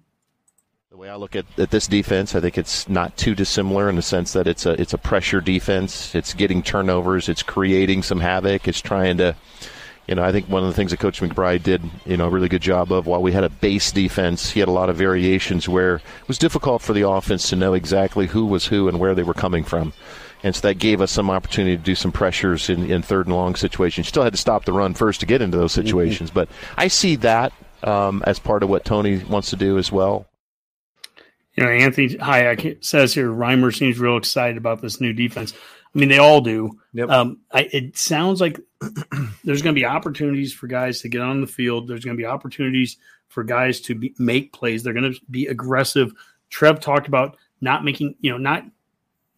[0.92, 3.96] The way I look at, at this defense, I think it's not too dissimilar in
[3.96, 6.16] the sense that it's a it's a pressure defense.
[6.16, 7.30] It's getting turnovers.
[7.30, 8.68] It's creating some havoc.
[8.68, 9.36] It's trying to,
[10.08, 12.30] you know, I think one of the things that Coach McBride did, you know, a
[12.30, 13.06] really good job of.
[13.06, 16.40] While we had a base defense, he had a lot of variations where it was
[16.40, 19.64] difficult for the offense to know exactly who was who and where they were coming
[19.64, 19.94] from.
[20.44, 23.36] And so that gave us some opportunity to do some pressures in, in third and
[23.36, 24.08] long situations.
[24.08, 26.32] Still had to stop the run first to get into those situations.
[26.32, 27.52] But I see that
[27.84, 30.28] um, as part of what Tony wants to do as well.
[31.56, 35.54] You know, Anthony Hayek says here, Reimer seems real excited about this new defense.
[35.94, 36.80] I mean, they all do.
[36.94, 37.10] Yep.
[37.10, 38.60] Um, I, it sounds like
[39.44, 41.88] there's going to be opportunities for guys to get on the field.
[41.88, 44.84] There's going to be opportunities for guys to be, make plays.
[44.84, 46.14] They're going to be aggressive.
[46.50, 48.64] Trev talked about not making, you know, not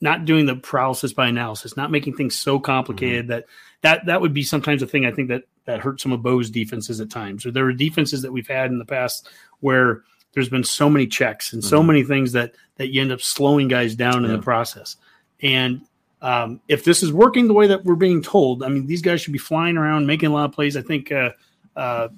[0.01, 3.45] not doing the paralysis by analysis, not making things so complicated that
[3.81, 6.49] that that would be sometimes a thing I think that that hurts some of Bo's
[6.49, 7.45] defenses at times.
[7.45, 9.29] Or there are defenses that we've had in the past
[9.59, 13.21] where there's been so many checks and so many things that that you end up
[13.21, 14.97] slowing guys down in the process.
[15.41, 15.81] And
[16.21, 19.21] um, if this is working the way that we're being told, I mean, these guys
[19.21, 20.77] should be flying around making a lot of plays.
[20.77, 21.31] I think, uh,
[21.75, 22.09] uh,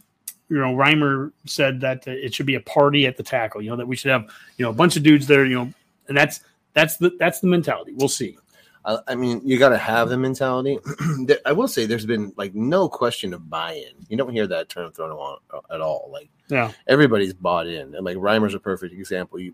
[0.50, 3.62] you know, Reimer said that it should be a party at the tackle.
[3.62, 5.46] You know, that we should have you know a bunch of dudes there.
[5.46, 5.74] You know,
[6.08, 6.42] and that's
[6.74, 7.94] that's the that's the mentality.
[7.96, 8.38] We'll see.
[8.86, 10.78] I, I mean, you got to have the mentality.
[11.46, 13.94] I will say, there's been like no question of buy-in.
[14.10, 16.10] You don't hear that term thrown around uh, at all.
[16.12, 16.72] Like Yeah.
[16.88, 19.40] everybody's bought in, and like Reimer's a perfect example.
[19.40, 19.54] You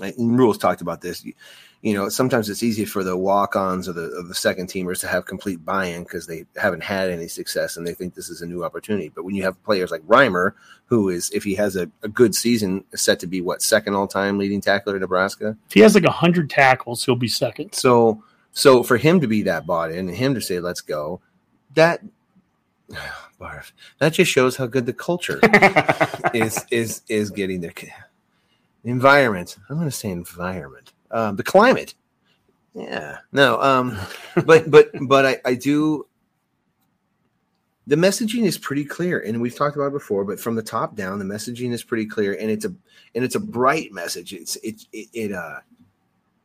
[0.00, 1.24] and Rhule's talked about this.
[1.24, 1.32] You,
[1.82, 5.06] you know, sometimes it's easy for the walk-ons or the of the second teamers to
[5.06, 8.46] have complete buy-in because they haven't had any success and they think this is a
[8.46, 9.08] new opportunity.
[9.08, 10.52] But when you have players like Reimer,
[10.86, 14.38] who is, if he has a, a good season, set to be what second all-time
[14.38, 17.72] leading tackler in Nebraska, If he has like hundred tackles, he'll be second.
[17.72, 18.22] so
[18.52, 21.20] so for him to be that bought in and him to say let's go,
[21.74, 22.00] that
[23.40, 25.38] barf, that just shows how good the culture
[26.34, 27.74] is is is getting there.
[28.86, 29.56] Environment.
[29.68, 30.92] I'm going to say environment.
[31.10, 31.94] Um, the climate.
[32.74, 33.18] Yeah.
[33.32, 33.60] No.
[33.60, 33.98] Um.
[34.44, 36.06] But but but I I do.
[37.88, 40.24] The messaging is pretty clear, and we've talked about it before.
[40.24, 42.74] But from the top down, the messaging is pretty clear, and it's a
[43.14, 44.32] and it's a bright message.
[44.32, 45.60] It's it it, it uh,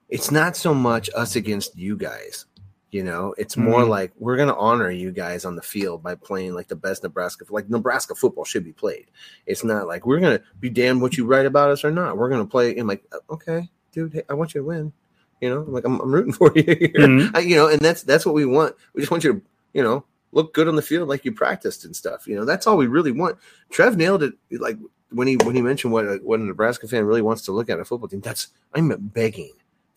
[0.09, 2.45] it's not so much us against you guys.
[2.91, 3.87] You know, it's more Mhm.
[3.89, 7.03] like we're going to honor you guys on the field by playing like the best
[7.03, 9.05] Nebraska, like Nebraska football should be played.
[9.45, 12.17] It's not like we're going to be damned what you write about us or not.
[12.17, 12.75] We're going to play.
[12.77, 14.91] And like, okay, dude, hey, I want you to win.
[15.39, 16.63] You know, like I'm, I'm rooting for you.
[16.65, 17.31] Mhm.
[17.33, 18.75] I, you know, and that's that's what we want.
[18.93, 19.41] We just want you to,
[19.73, 22.27] you know, look good on the field like you practiced and stuff.
[22.27, 23.37] You know, that's all we really want.
[23.69, 24.33] Trev nailed it.
[24.51, 24.77] Like
[25.11, 27.69] when he when he mentioned what a, what a Nebraska fan really wants to look
[27.69, 28.19] at a football team.
[28.21, 29.51] That's I'm begging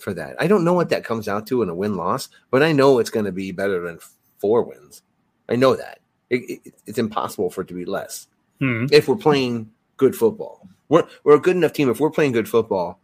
[0.04, 0.36] for that.
[0.38, 2.98] I don't know what that comes out to in a win loss, but I know
[2.98, 3.98] it's going to be better than
[4.38, 5.02] four wins.
[5.48, 5.98] I know that
[6.30, 8.28] it, it, it's impossible for it to be less
[8.60, 8.92] Mhm.
[8.92, 10.68] if we're playing good football.
[10.88, 11.88] We're we're a good enough team.
[11.88, 13.00] If we're playing good football,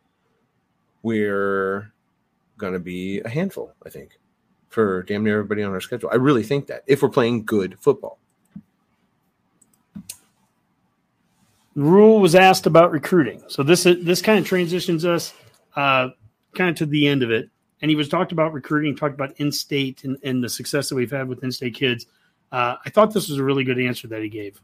[1.02, 1.90] we're
[2.58, 3.72] going to be a handful.
[3.84, 4.18] I think
[4.68, 6.10] for damn near everybody on our schedule.
[6.12, 8.18] I really think that if we're playing good football.
[11.74, 15.32] Rhule was asked about recruiting, so this is this kind of transitions us
[15.76, 16.08] uh,
[16.54, 17.50] kind of to the end of it.
[17.82, 21.10] And he was talked about recruiting, talked about in-state and, and the success that we've
[21.10, 22.06] had with in-state kids.
[22.52, 24.60] Uh, I thought this was a really good answer that he gave.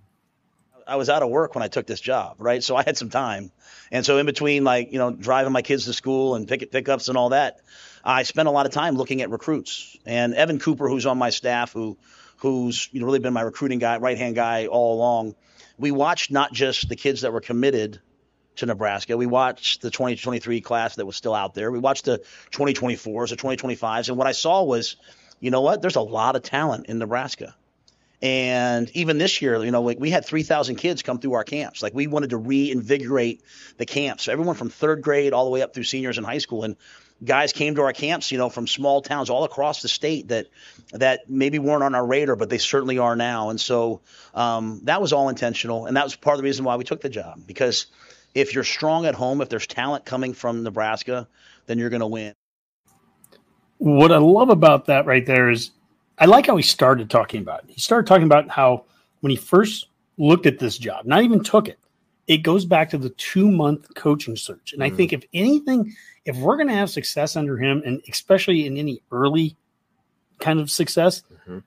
[0.86, 2.62] I was out of work when I took this job, right?
[2.62, 3.50] So I had some time.
[3.90, 7.08] And so in between like, you know, driving my kids to school and pick pickups
[7.08, 7.60] and all that,
[8.04, 9.96] I spent a lot of time looking at recruits.
[10.06, 11.96] And Evan Cooper, who's on my staff, who
[12.36, 15.34] who's you know really been my recruiting guy, right hand guy all along,
[15.78, 18.00] we watched not just the kids that were committed
[18.56, 19.16] to Nebraska.
[19.16, 21.70] We watched the 2023 class that was still out there.
[21.70, 22.18] We watched the
[22.52, 24.96] 2024s, the 2025s, and what I saw was,
[25.40, 25.82] you know what?
[25.82, 27.54] There's a lot of talent in Nebraska.
[28.22, 31.82] And even this year, you know, like we had 3,000 kids come through our camps.
[31.82, 33.42] Like we wanted to reinvigorate
[33.76, 34.24] the camps.
[34.24, 36.64] So everyone from third grade all the way up through seniors in high school.
[36.64, 36.76] And
[37.24, 40.46] guys came to our camps, you know, from small towns all across the state that
[40.92, 43.50] that maybe weren't on our radar, but they certainly are now.
[43.50, 44.00] And so
[44.34, 47.00] um, that was all intentional, and that was part of the reason why we took
[47.00, 47.40] the job.
[47.46, 47.86] Because
[48.36, 51.26] if you're strong at home, if there's talent coming from Nebraska,
[51.64, 52.34] then you're going to win.
[53.78, 55.70] What I love about that right there is
[56.18, 57.70] I like how he started talking about it.
[57.70, 58.84] He started talking about how
[59.20, 61.78] when he first looked at this job, not even took it,
[62.26, 64.74] it goes back to the two month coaching search.
[64.74, 65.94] And I think if anything,
[66.26, 69.56] if we're going to have success under him, and especially in any early
[70.40, 71.62] kind of success, Mhm.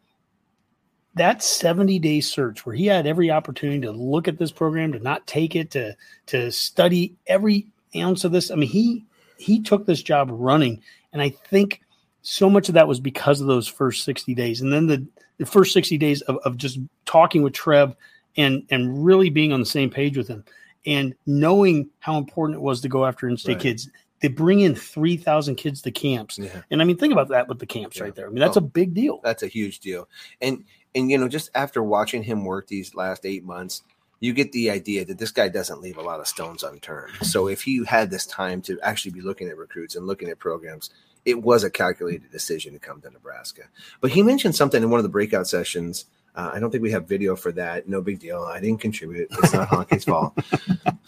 [1.16, 5.00] That 70 day search where he had every opportunity to look at this program, to
[5.00, 5.96] not take it, to
[6.28, 8.52] to study every ounce of this.
[8.52, 9.06] I mean, he
[9.38, 10.82] he took this job running
[11.14, 11.82] And I think
[12.22, 14.60] so much of that was because of those first 60 days.
[14.62, 15.08] And then the,
[15.38, 17.96] the first 60 days of, of just talking with Trev
[18.38, 20.44] and and really being on the same page with him
[20.86, 23.62] and knowing how important it was to go after in-state Right.
[23.62, 23.90] kids.
[24.22, 26.38] They bring in 3,000 kids to camps.
[26.38, 26.62] Yeah.
[26.70, 28.04] And I mean, think about that with the camps Yeah.
[28.04, 28.28] right there.
[28.28, 28.60] I mean, that's Oh.
[28.60, 29.22] a big deal.
[29.24, 30.10] That's a huge deal.
[30.42, 30.66] And
[30.96, 33.84] and you know, just after watching him work these last eight months,
[34.20, 37.14] you get the idea that this guy doesn't leave a lot of stones unturned.
[37.22, 40.40] So if he had this time to actually be looking at recruits and looking at
[40.40, 40.90] programs,
[41.26, 43.64] it was a calculated decision to come to Nebraska.
[44.02, 46.06] But he mentioned something in one of the breakout sessions.
[46.36, 47.88] Uh, I don't think we have video for that.
[47.88, 48.44] No big deal.
[48.44, 49.30] I didn't contribute.
[49.32, 50.38] It's not Honke's fault.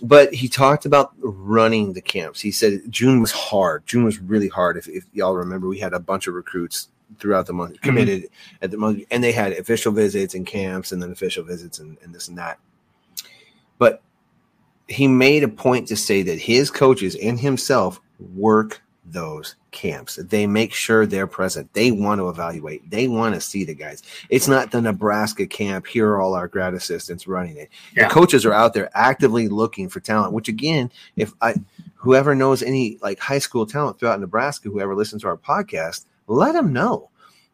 [0.02, 2.42] But he talked about running the camps.
[2.42, 3.86] He said June was hard.
[3.86, 4.78] June was really hard.
[4.78, 6.90] If, if y'all remember, we had a bunch of recruits
[7.20, 7.86] throughout the month mm-hmm.
[7.86, 8.30] committed
[8.62, 11.98] at the month, and they had official visits and camps, and then official visits and,
[12.04, 12.60] and this and that.
[13.78, 14.02] But
[14.88, 20.16] he made a point to say that his coaches and himself work those camps.
[20.16, 21.74] They make sure they're present.
[21.74, 22.90] They want to evaluate.
[22.90, 24.04] They want to see the guys.
[24.30, 25.88] It's not the Nebraska camp.
[25.88, 27.70] Here are all our grad assistants running it.
[27.96, 28.08] Yeah.
[28.08, 30.34] The coaches are out there actively looking for talent.
[30.34, 31.56] Which again, if I
[31.96, 36.54] whoever knows any like high school talent throughout Nebraska, whoever listens to our podcast, let
[36.54, 37.10] them know.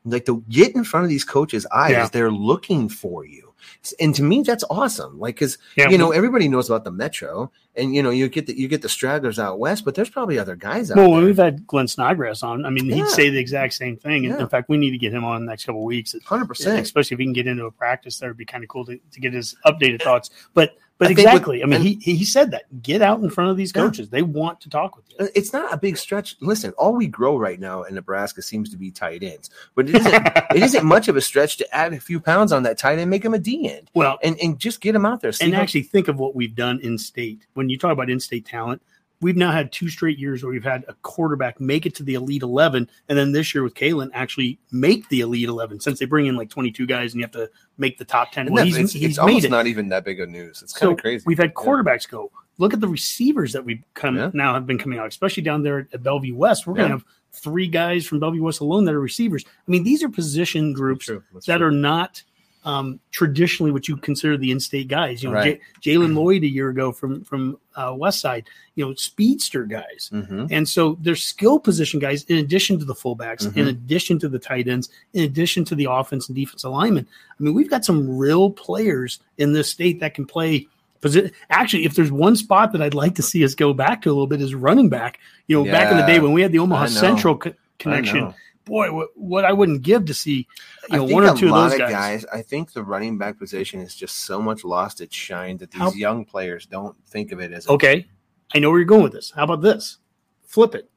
[0.06, 2.08] Like to get in front of these coaches' eyes, Yeah.
[2.12, 3.54] they're looking for you.
[4.00, 5.20] And to me, that's awesome.
[5.20, 5.90] Like, because Yeah.
[5.90, 8.82] you know everybody knows about the metro, and you know you get the you get
[8.82, 11.26] the stragglers out west, but there's probably other guys out Well, there.
[11.26, 12.66] we've had Glenn Snodgrass on.
[12.66, 12.96] I mean, Yeah.
[12.96, 14.24] he'd say the exact same thing.
[14.26, 14.40] Yeah.
[14.40, 16.16] in fact, we need to get him on in the next couple of weeks.
[16.26, 16.82] Hundred percent.
[16.82, 19.00] Especially if he can get into a practice, that would be kind of cool to,
[19.12, 20.30] to get his updated thoughts.
[20.54, 21.62] But but I with- exactly.
[21.62, 22.64] I mean, and- he he said that.
[22.82, 23.84] Get out in front of these Yeah.
[23.84, 24.10] coaches.
[24.10, 25.30] They want to talk with you.
[25.36, 26.36] It's not a big stretch.
[26.42, 29.94] Listen, all we grow right now in Nebraska seems to be tight ends, but it
[29.96, 30.14] isn't.
[30.56, 33.12] it isn't much of a stretch to add a few pounds on that tight end,
[33.12, 35.32] make him a D end, Well, and and just get him out there.
[35.32, 37.46] See and how- actually think of what we've done in state.
[37.54, 38.82] When you talk about in state talent,
[39.22, 42.14] we've now had two straight years where we've had a quarterback make it to the
[42.14, 42.88] elite 11.
[43.10, 46.36] And then this year with Kaelin actually make the elite 11 since they bring in
[46.36, 47.50] like 22 guys and you have to
[47.80, 48.46] make the top 10.
[48.46, 49.50] Isn't Well, he's, it's, he's it's almost it.
[49.52, 50.62] not even that big of news.
[50.62, 51.24] It's So kind of crazy.
[51.26, 51.64] We've had Yeah.
[51.64, 52.32] quarterbacks go.
[52.60, 54.30] Look at the receivers that we've come Yeah.
[54.34, 56.66] now have been coming out, especially down there at Bellevue West.
[56.68, 59.44] We're going to have three guys from Bellevue West alone that are receivers.
[59.48, 61.08] I mean, these are position groups.
[61.34, 61.68] That's that true.
[61.68, 62.24] are not
[62.68, 65.24] um, traditionally what you consider the in-state guys.
[65.24, 65.62] You know, Right.
[65.80, 68.50] J- Jaylen Lloyd a year ago from from uh, West Side.
[68.76, 70.10] You know, speedster guys.
[70.14, 70.50] Mhm.
[70.52, 73.70] And so there's skill position guys in addition to the fullbacks, in Mhm.
[73.70, 77.08] addition to the tight ends, in addition to the offense and defense alignment.
[77.40, 80.68] I mean, we've got some real players in this state that can play.
[81.02, 84.10] Posi- Actually, if there's one spot that I'd like to see us go back to
[84.10, 85.20] a little bit is running back.
[85.48, 88.34] You know, back in the day when we had the Omaha Central co- connection.
[88.68, 90.48] Boy, what, what I wouldn't give to see
[90.92, 92.26] you know one or two of those guys.
[92.26, 95.82] I think the running back position is just so much lost its shine that these
[95.82, 98.06] How- young players don't think of it as Okay,
[98.54, 99.32] I know where you're going with this.
[99.36, 99.98] How about this?
[100.46, 100.90] Flip it.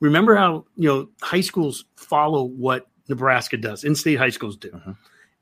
[0.00, 4.70] Remember how you know high schools follow what Nebraska does, in-state high schools do.
[4.70, 4.96] Mhm.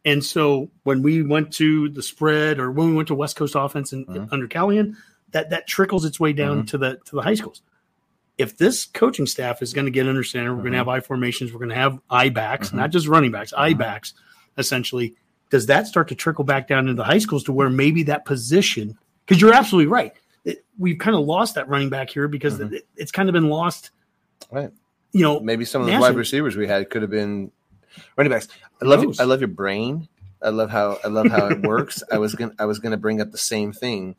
[0.05, 3.55] And so when we went to the spread, or when we went to West Coast
[3.57, 4.29] offense and Mhm.
[4.33, 4.97] under Callahan,
[5.33, 6.67] that that trickles its way down Mhm.
[6.69, 7.63] to the to the high schools.
[8.39, 10.75] If this coaching staff is going to get under center, we're going Mhm.
[10.75, 12.75] to have I formations, we're going to have I backs, Mhm.
[12.75, 13.79] not just running backs, I Mhm.
[13.79, 14.15] backs,
[14.57, 15.15] essentially.
[15.51, 18.25] Does that start to trickle back down into the high schools to where maybe that
[18.25, 18.97] position?
[19.27, 20.13] Because you're absolutely right.
[20.45, 22.73] It, we've kind of lost that running back here because Mhm.
[22.75, 23.91] it, it's kind of been lost.
[24.53, 24.71] Right.
[25.13, 27.51] You know, maybe some of the wide receivers we had could have been
[28.17, 28.47] running backs.
[28.81, 29.19] I love knows?
[29.19, 30.09] I love your brain.
[30.41, 32.03] I love how I love how it works.
[32.13, 34.15] I was gonna I was gonna bring up the same thing.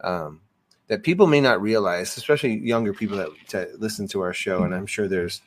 [0.00, 0.42] Um,
[0.88, 4.74] that people may not realize, especially younger people that, that listen to our show, and
[4.74, 5.42] I'm sure there's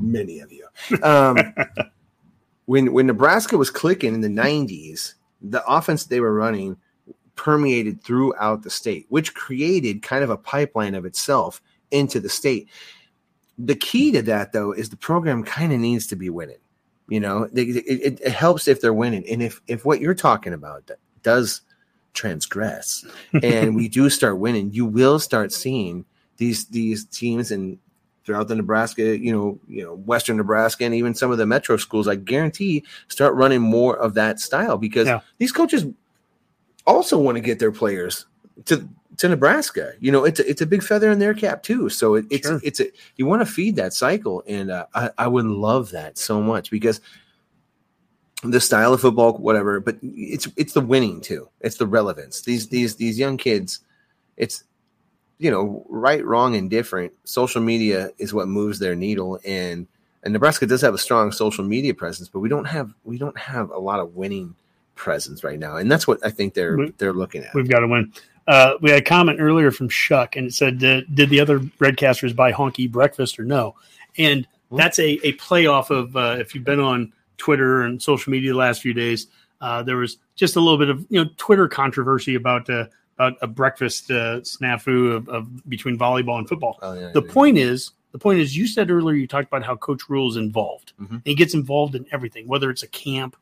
[0.00, 0.66] many of you.
[1.02, 1.36] Um,
[2.66, 6.76] when when Nebraska was clicking in the '90s, the offense they were running
[7.34, 12.68] permeated throughout the state, which created kind of a pipeline of itself into the state.
[13.58, 16.58] The key to that, though, is the program kind of needs to be winning.
[17.08, 20.52] You know, it, it, it helps if they're winning, and if if what you're talking
[20.52, 20.88] about
[21.22, 21.62] does
[22.14, 23.04] transgress,
[23.42, 26.04] and we do start winning, you will start seeing
[26.36, 27.78] these these teams and
[28.24, 31.76] throughout the Nebraska, you know, you know, Western Nebraska, and even some of the metro
[31.76, 32.06] schools.
[32.06, 35.20] I guarantee start running more of that style because Yeah.
[35.38, 35.86] these coaches
[36.86, 38.26] also want to get their players
[38.66, 38.88] to
[39.18, 39.92] to Nebraska.
[40.00, 41.88] You know, it's a, it's a big feather in their cap too.
[41.88, 42.60] So it, it's Sure.
[42.62, 42.86] it's a
[43.16, 46.70] you want to feed that cycle, and uh, I I would love that so much
[46.70, 47.00] because
[48.42, 51.48] the style of football, whatever, but it's it's the winning too.
[51.60, 52.40] It's the relevance.
[52.42, 53.80] These these these young kids,
[54.36, 54.64] it's
[55.38, 57.12] you know right, wrong, and different.
[57.24, 59.86] Social media is what moves their needle, and
[60.22, 63.38] and Nebraska does have a strong social media presence, but we don't have we don't
[63.38, 64.54] have a lot of winning
[64.94, 67.54] presence right now, and that's what I think they're We- they're looking at.
[67.54, 68.12] we've got to win.
[68.46, 71.60] Uh, we had a comment earlier from Shuck, and it said, uh, "Did the other
[71.78, 73.74] Redcasters buy Honke breakfast or no?"
[74.18, 78.52] and that's a a playoff of uh, if you've been on Twitter and social media
[78.52, 79.26] the last few days.
[79.60, 82.84] Uh, there was just a little bit of you know Twitter controversy about uh,
[83.16, 86.78] about a breakfast uh, snafu of, of between volleyball and football.
[86.82, 87.32] Oh, yeah, the yeah.
[87.32, 90.36] point is, the point is, you said earlier you talked about how Coach Rhule is
[90.36, 90.92] involved.
[91.00, 91.10] Mhm.
[91.12, 93.36] And he gets involved in everything, whether it's a camp.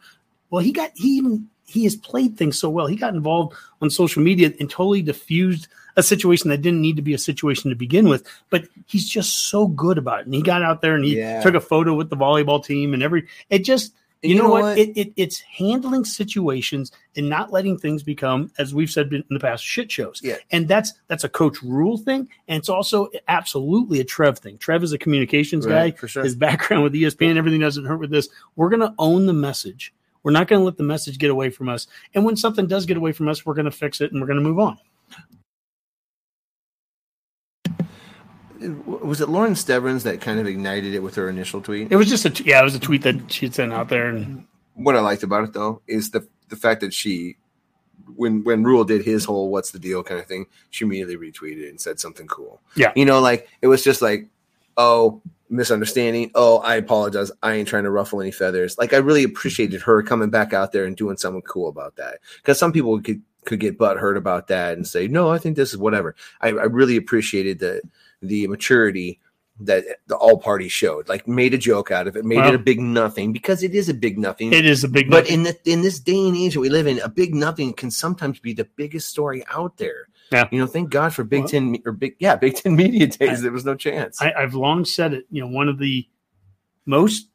[0.50, 2.86] Well, he got he even he has played things so well.
[2.86, 5.68] He got involved on social media and totally diffused
[5.98, 8.26] a situation that didn't need to be a situation to begin with.
[8.48, 10.26] But he's just so good about it.
[10.26, 11.42] And he got out there and he Yeah.
[11.42, 14.96] took a photo with the volleyball team and every it just you, know, what, It,
[14.96, 19.62] it it's handling situations and not letting things become as we've said in the past
[19.64, 20.36] shit shows Yeah.
[20.50, 24.82] and that's that's a coach Rhule thing and it's also absolutely a trev thing trev
[24.82, 26.24] is a communications Right, guy for sure.
[26.24, 29.94] his background with espn everything doesn't hurt with this we're going to own the message
[30.24, 32.86] we're not going to let the message get away from us and when something does
[32.86, 34.76] get away from us we're going to fix it and we're going to move on
[38.60, 41.92] Was it Lauren Stivrins that kind of ignited it with her initial tweet?
[41.92, 43.88] it was just a t- yeah it was a tweet that she had sent out
[43.88, 44.44] there and
[44.74, 47.36] what I liked about it though is the the fact that she
[48.16, 51.68] when when Rhule did his whole what's the deal kind of thing, she immediately retweeted
[51.68, 52.60] and said something cool.
[52.74, 52.92] Yeah.
[52.96, 54.28] You know, like it was just like,
[54.76, 56.30] oh, misunderstanding.
[56.34, 57.30] Oh, I apologize.
[57.42, 58.78] I ain't trying to ruffle any feathers.
[58.78, 62.18] Like I really appreciated her coming back out there and doing something cool about that.
[62.36, 65.56] Because some people could could get butt hurt about that and say, no, I think
[65.56, 66.14] this is whatever.
[66.40, 67.80] I, I really appreciated the
[68.22, 69.20] the maturity
[69.60, 71.08] that the all parties showed.
[71.08, 73.74] Like made a joke out of it, made Well- it a big nothing because it
[73.74, 74.52] is a big nothing.
[74.52, 75.34] it is a big But nothing.
[75.34, 77.90] in the, in this day and age that we live in, a big nothing can
[77.90, 80.08] sometimes be the biggest story out there.
[80.30, 80.46] Yeah.
[80.52, 83.38] You know, thank God for Big Well- Ten or big yeah, Big Ten media days.
[83.40, 84.22] I- there was no chance.
[84.22, 85.26] I, I've long said it.
[85.30, 86.06] You know, one of the
[86.86, 87.28] most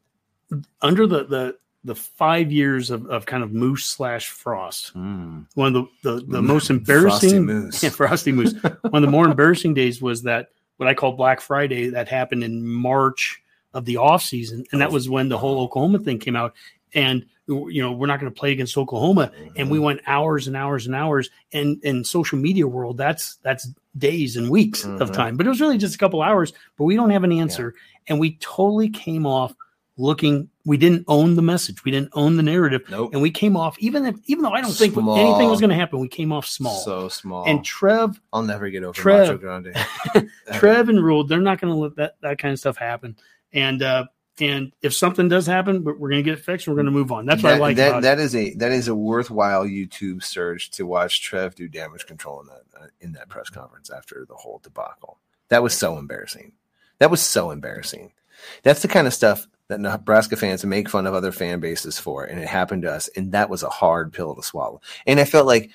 [0.80, 1.56] under the the
[1.86, 4.94] the five years of, of kind of moose slash frost.
[4.94, 5.46] Mm.
[5.54, 6.46] One of the the, the Mm.
[6.46, 7.82] most Frosty embarrassing Moose.
[7.82, 8.54] Yeah, frosty moose.
[8.62, 12.44] one of the more embarrassing days was that what I call Black Friday that happened
[12.44, 13.40] in March
[13.72, 16.54] of the off season, and that was when the whole Oklahoma thing came out.
[16.94, 20.56] And you know, we're not going to play against Oklahoma, and we went hours and
[20.56, 21.28] hours and hours.
[21.52, 23.68] And in social media world, that's that's
[23.98, 25.14] days and weeks of Mhm.
[25.14, 25.36] time.
[25.36, 26.52] But it was really just a couple hours.
[26.78, 27.74] But we don't have an answer,
[28.06, 29.54] and we totally came off
[29.96, 30.48] looking.
[30.64, 31.84] We didn't own the message.
[31.84, 33.12] We didn't own the narrative, Nope.
[33.12, 35.76] and we came off even if even though I don't think anything was going to
[35.76, 36.00] happen.
[36.00, 36.76] We came off small.
[36.80, 37.44] So small.
[37.46, 39.28] and Trev I'll never get over Trev.
[39.28, 39.76] Macho Grande.
[40.54, 43.16] Trev and Rhule, they're not going to let that, that kind of stuff happen.
[43.52, 44.06] And uh,
[44.40, 46.66] and if something does happen, we're, we're going to get it fixed.
[46.66, 47.24] We're going to move on.
[47.26, 50.86] That's what I like that, that is a that is a worthwhile YouTube search to
[50.86, 54.60] watch Trev do damage control in that uh, in that press conference after the whole
[54.62, 55.18] debacle.
[55.48, 56.52] That was so embarrassing.
[56.98, 58.12] That was so embarrassing.
[58.62, 62.24] That's the kind of stuff that Nebraska fans make fun of other fan bases for,
[62.24, 64.80] and it happened to us, and that was a hard pill to swallow.
[65.06, 65.70] And I felt like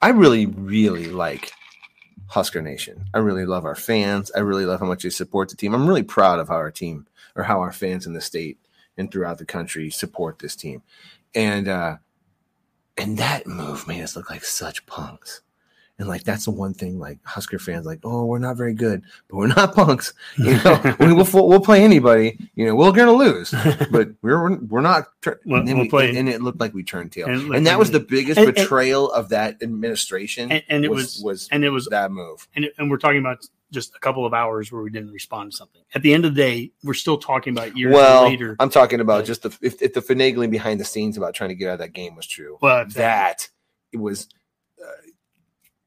[0.00, 1.50] I really, really like
[2.26, 3.06] Husker Nation.
[3.14, 4.30] I really love our fans.
[4.34, 5.74] I really love how much they support the team.
[5.74, 7.06] I'm really proud of how our team
[7.36, 8.58] or how our fans in the state
[8.96, 10.82] and throughout the country support this team.
[11.34, 11.96] And uh
[12.96, 15.40] and that move made us look like such punks.
[15.96, 19.02] And like that's the one thing like Husker fans like, oh, we're not very good,
[19.28, 20.12] but we're not punks.
[20.36, 22.36] You know, we will we'll play anybody.
[22.56, 23.54] You know, we're gonna lose,
[23.92, 25.06] but we're we're not.
[25.22, 27.66] Tur- We'll- and, then we'll we- and it looked like we turned tail, And and,
[27.68, 30.50] that was the biggest and- betrayal of that administration.
[30.50, 32.48] And, and it was was, was and it was, that move.
[32.56, 35.52] and, it, and we're talking about just a couple of hours where we didn't respond
[35.52, 35.82] to something.
[35.94, 38.56] At the end of the day, we're still talking about years Well, later.
[38.58, 39.26] I'm talking about Right.
[39.26, 41.78] just the if, if the finagling behind the scenes about trying to get out of
[41.80, 42.58] that game was true.
[42.60, 43.48] But That
[43.92, 44.26] it was.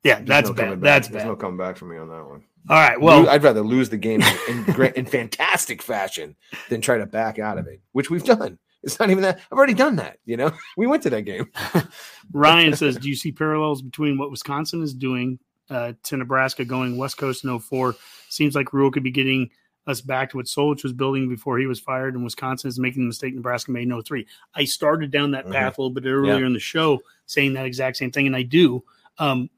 [0.04, 0.82] Yeah, there's that's no bad.
[0.82, 1.28] That's There's bad.
[1.30, 2.44] no coming back from me on that one.
[2.70, 3.00] All right.
[3.00, 6.36] Well, I'd rather lose the game in, in fantastic fashion
[6.70, 8.60] than try to back out of it, which we've done.
[8.84, 9.40] It's not even that.
[9.52, 10.20] I've already done that.
[10.26, 11.50] You know, we went to that game.
[12.32, 15.40] Ryan says, "Do you see parallels between what Wisconsin is doing
[15.70, 17.96] uh, to Nebraska going West Coast in 04?
[18.30, 19.50] Seems like Rhule could be getting
[19.88, 23.04] us back to what Solich was building before he was fired, and Wisconsin is making
[23.04, 24.28] the mistake Nebraska made in 03.
[24.54, 25.54] I started down that Mhm.
[25.54, 28.44] path a little bit earlier in the show, saying that exact same thing, and I
[28.44, 28.84] do.
[29.18, 29.50] Um,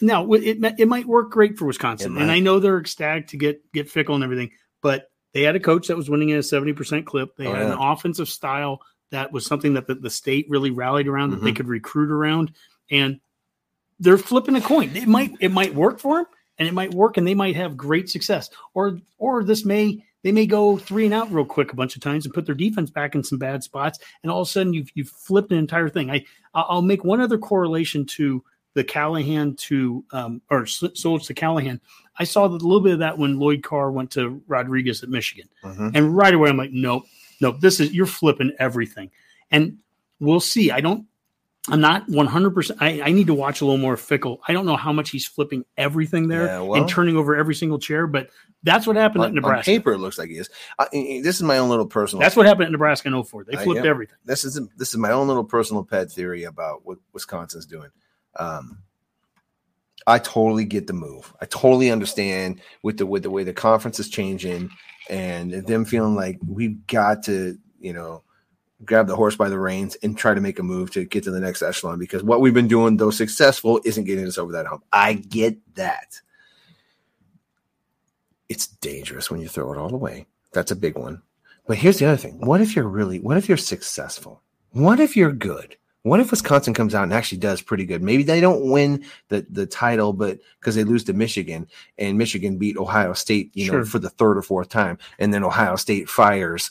[0.00, 2.30] now it it might work great for Wisconsin, and.
[2.30, 4.50] I know they're ecstatic to get get Fickell and everything,
[4.82, 7.36] but they had a coach that was winning at a 70% clip.
[7.36, 8.80] They Oh, had an offensive style
[9.10, 11.56] that was something that the, the state really rallied around that they Mhm.
[11.56, 12.52] could recruit around
[12.90, 13.20] and
[13.98, 14.90] they're flipping a coin.
[14.96, 16.26] It might it might work for them
[16.58, 18.50] and it might work and they might have great success.
[18.74, 22.02] Or or this may they may go three and out real quick a bunch of
[22.02, 24.72] times and put their defense back in some bad spots and all of a sudden
[24.74, 26.10] you've you've flipped an entire thing.
[26.10, 26.24] I
[26.54, 28.42] I'll make one other correlation to
[28.74, 31.80] the Callahan to um or Solich to Callahan.
[32.18, 35.48] I saw a little bit of that when Lloyd Carr went to Rodriguez at Michigan.
[35.64, 35.92] Mhm.
[35.94, 37.04] And right away, I'm like, nope,
[37.40, 37.60] nope.
[37.60, 39.10] This is you're flipping everything,
[39.50, 39.78] and
[40.20, 40.70] we'll see.
[40.70, 41.06] I don't.
[41.68, 42.50] I'm not 100.
[42.54, 44.38] percent I, I need to watch a little more Fickell.
[44.48, 47.54] I don't know how much he's flipping everything there Yeah, well- and turning over every
[47.54, 48.30] single chair, but
[48.62, 49.70] that's what happened at On, on Nebraska.
[49.70, 50.48] paper, it looks like he is.
[50.78, 52.20] I, this is my own little personal.
[52.22, 53.44] That's what happened at Nebraska in 04.
[53.44, 54.16] They flipped everything.
[54.24, 57.90] this is this is my own little personal pet theory about what Wisconsin's doing.
[58.36, 58.78] Um,
[60.06, 61.32] I totally get the move.
[61.40, 64.70] I totally understand with the with the way the conference is changing
[65.08, 68.22] and them feeling like we've got to, you know,
[68.84, 71.30] grab the horse by the reins and try to make a move to get to
[71.30, 74.66] the next echelon because what we've been doing, though successful, isn't getting us over that
[74.66, 74.84] hump.
[74.92, 76.20] I get that.
[78.48, 80.26] It's dangerous when you throw it all away.
[80.52, 81.22] That's a big one.
[81.66, 82.40] But here's the other thing.
[82.40, 84.42] What if you're really, what if you're successful?
[84.72, 85.76] What if you're good?
[86.02, 88.02] What if Wisconsin comes out and actually does pretty good?
[88.02, 92.56] Maybe they don't win the, the title, but because they lose to Michigan and Michigan
[92.56, 96.08] beat Ohio State, you know, for the third or fourth time, and then Ohio State
[96.08, 96.70] fires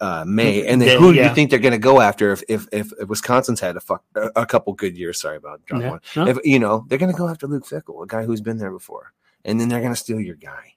[0.00, 1.28] uh, Day, and then who do yeah.
[1.28, 4.30] you think they're going to go after if, if if Wisconsin's had a fuck a,
[4.36, 5.20] a couple good years?
[5.20, 6.28] Sorry about drop Yeah.
[6.28, 8.70] If you know they're going to go after Luke Fickell, a guy who's been there
[8.70, 9.12] before,
[9.44, 10.74] and then they're going to steal your guy,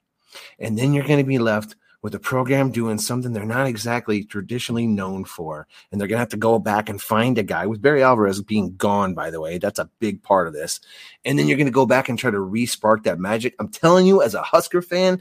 [0.58, 4.24] and then you're going to be left with a program doing something they're not exactly
[4.24, 7.64] traditionally known for, and they're going to have to go back and find a guy
[7.66, 9.14] with Barry Alvarez being gone.
[9.14, 10.80] By the way, that's a big part of this,
[11.24, 13.54] and then you're going to go back and try to re-spark that magic.
[13.60, 15.20] I'm telling you, as a Husker fan,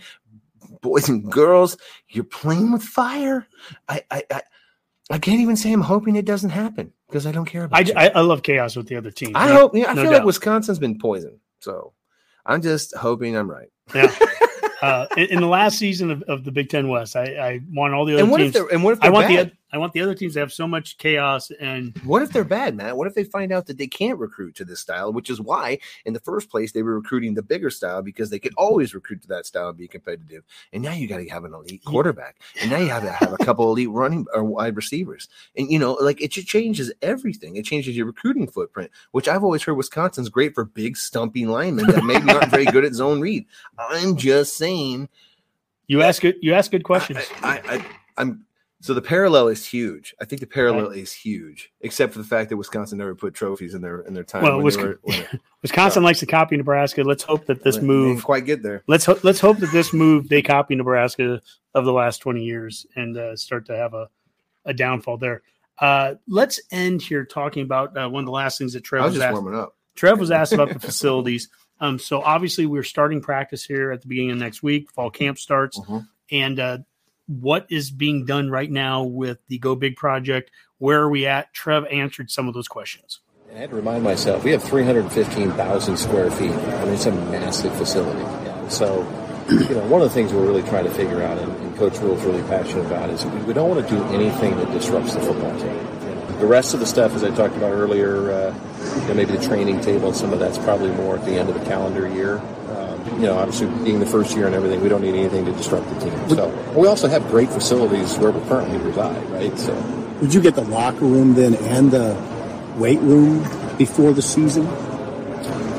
[0.82, 1.78] boys and girls,
[2.10, 3.46] you're playing with fire.
[3.88, 4.42] I I I,
[5.12, 7.90] I can't even say I'm hoping it doesn't happen because I don't care about.
[7.96, 8.06] I.
[8.08, 9.34] I, I love chaos with the other teams.
[9.36, 9.76] I No- hope.
[9.76, 10.18] Yeah, I no feel doubt.
[10.20, 11.94] like Wisconsin's been poisoned, so
[12.46, 13.70] I'm just hoping I'm right.
[13.94, 14.12] Yeah.
[14.82, 17.94] uh, in, in the last season of, of the Big Ten West, I, I want
[17.94, 18.54] all the other And what teams.
[18.54, 19.50] they're and what if I want bad?
[19.50, 22.44] the I want the other teams to have so much chaos and What if they're
[22.44, 22.98] bad, Matt?
[22.98, 25.80] What if they find out that they can't recruit to this style, which is why
[26.06, 29.22] in the first place they were recruiting the bigger style because they could always recruit
[29.22, 30.44] to that style and be competitive.
[30.74, 33.34] And now you got to have an elite quarterback, and now you have to have
[33.34, 37.56] a couple elite running or wide receivers, and you know, like it just changes everything.
[37.56, 41.88] It changes your recruiting footprint, which I've always heard Wisconsin's great for big stumping linemen
[41.88, 43.46] that maybe aren't very good at zone read.
[43.78, 45.10] I'm just saying.
[45.88, 47.20] you ask good you ask good questions.
[47.42, 47.86] I, I, I,
[48.18, 48.46] I'm
[48.82, 50.14] so the parallel is huge.
[50.20, 53.74] I think the parallel is huge, except for the fact that Wisconsin never put trophies
[53.74, 54.44] in their in their time.
[54.44, 55.28] Well, when Wis- they were, they-
[55.62, 57.04] Wisconsin likes to copy Nebraska.
[57.04, 58.84] Let's hope that this move quite get there.
[58.88, 61.42] let's ho- let's hope that this move they copy Nebraska
[61.74, 64.10] of the last 20 years and uh, start to have a,
[64.66, 65.42] a downfall there.
[65.80, 69.12] Uh, let's end here talking about uh, one of the last things that Trev was
[69.14, 69.34] was just asked.
[69.42, 69.76] warming up.
[69.96, 71.50] Trev was asked about the facilities.
[71.80, 74.92] Um, so obviously we're starting practice here at the beginning of next week.
[74.92, 76.08] Fall camp starts, Mhm.
[76.32, 76.78] and uh,
[77.40, 80.52] what is being done right now with the Go Big project?
[80.80, 81.54] Where are we at?
[81.54, 83.20] Trev answered some of those questions.
[83.54, 86.52] I had to remind myself, we have 315,000 square feet.
[86.52, 88.24] I mean, it's a massive facility.
[88.70, 89.00] So,
[89.50, 91.98] you know, one of the things we're really trying to figure out, and, and Coach
[92.00, 95.58] Rhule's really passionate about, is we, don't want to do anything that disrupts the football
[95.60, 96.40] team.
[96.40, 98.56] The rest of the stuff, as I talked about earlier, uh,
[99.02, 101.60] you know, maybe the training table some of that's probably more at the end of
[101.60, 102.42] the calendar year.
[103.06, 105.88] You know, obviously being the first year and everything, we don't need anything to disrupt
[105.90, 106.30] the team.
[106.30, 109.58] So, we also have great facilities where we currently reside, right?
[109.58, 109.74] So,
[110.22, 112.16] Would you get the locker room then and the
[112.78, 113.40] weight room
[113.78, 114.66] before the season?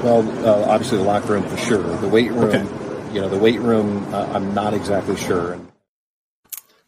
[0.02, 1.82] Well, uh, obviously the locker room for sure.
[1.98, 3.14] The weight room, Okay.
[3.14, 5.58] you know, the weight room, uh, I'm not exactly sure.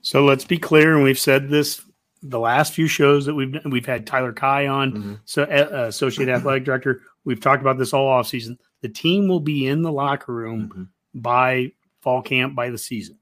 [0.03, 1.81] So let's be clear, and we've said this
[2.23, 5.19] the last few shows that we've we've had Tyler Kai on, Mhm.
[5.27, 7.03] so uh, associate athletic director.
[7.25, 8.59] We've talked about this all off season.
[8.85, 10.89] The team will be in the locker room Mhm.
[11.15, 11.73] by
[12.03, 13.17] fall camp by the season.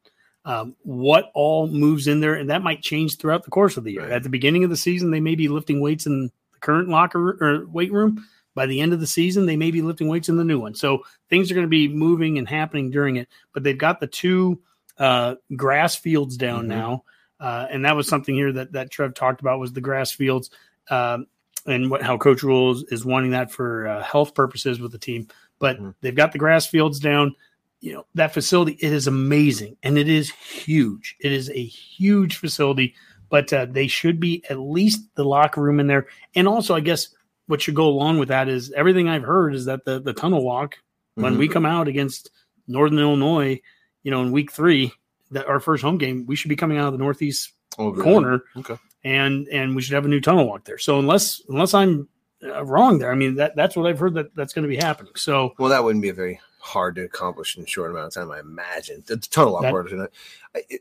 [0.45, 3.93] Um, what all moves in there, and that might change throughout the course of the
[3.93, 4.03] year.
[4.03, 4.11] Right.
[4.11, 7.39] At the beginning of the season, they may be lifting weights in the current locker
[7.41, 8.25] or weight room.
[8.57, 10.75] By the end of the season, they may be lifting weights in the new one.
[10.75, 13.29] So things are going to be moving and happening during it.
[13.55, 14.61] But they've got the two
[14.99, 16.69] uh, grass fields down Mhm.
[16.71, 17.05] now,
[17.39, 20.51] uh, and that was something here that that Trev talked about was the grass fields
[20.91, 21.29] um,
[21.67, 25.29] and what how Coach Rhule's is wanting that for uh, health purposes with the team.
[25.63, 25.95] But Mhm.
[26.01, 27.37] they've got the grass fields down.
[27.81, 31.15] You know that facility it is amazing and it is huge.
[31.21, 32.95] It is a huge facility,
[33.31, 36.09] but uh, they should be at least the locker room in there.
[36.35, 37.09] And also, I guess
[37.47, 40.45] what should go along with that is everything I've heard is that the the tunnel
[40.45, 40.77] walk
[41.15, 41.39] when Mhm.
[41.39, 42.31] we come out against
[42.67, 43.61] Northern Illinois,
[44.03, 44.93] you know, in week three,
[45.31, 48.43] that our first home game, we should be coming out of the northeast Oh, corner,
[48.57, 48.77] Okay.
[49.05, 50.79] and and we should have a new tunnel walk there.
[50.79, 52.09] So unless unless I'm
[52.43, 55.13] wrong there, I mean that that's what I've heard that that's going to be happening.
[55.17, 58.15] So Well, that wouldn't be a very hard to accomplish in a short amount of
[58.15, 59.05] time, I imagine.
[59.09, 60.11] It's a ton of lot That- harder than that.
[60.55, 60.81] I- It,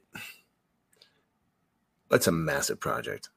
[2.10, 3.30] that's a massive project.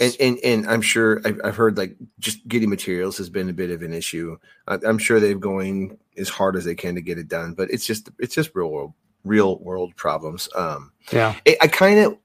[0.00, 3.52] and and, and I'm sure I've, I've heard like just getting materials has been a
[3.52, 4.36] bit of an issue.
[4.66, 7.70] I, I'm sure they're going as hard as they can to get it done, but
[7.70, 10.48] it's just it's just real world real world problems.
[10.56, 12.18] Um, yeah, I, I kind of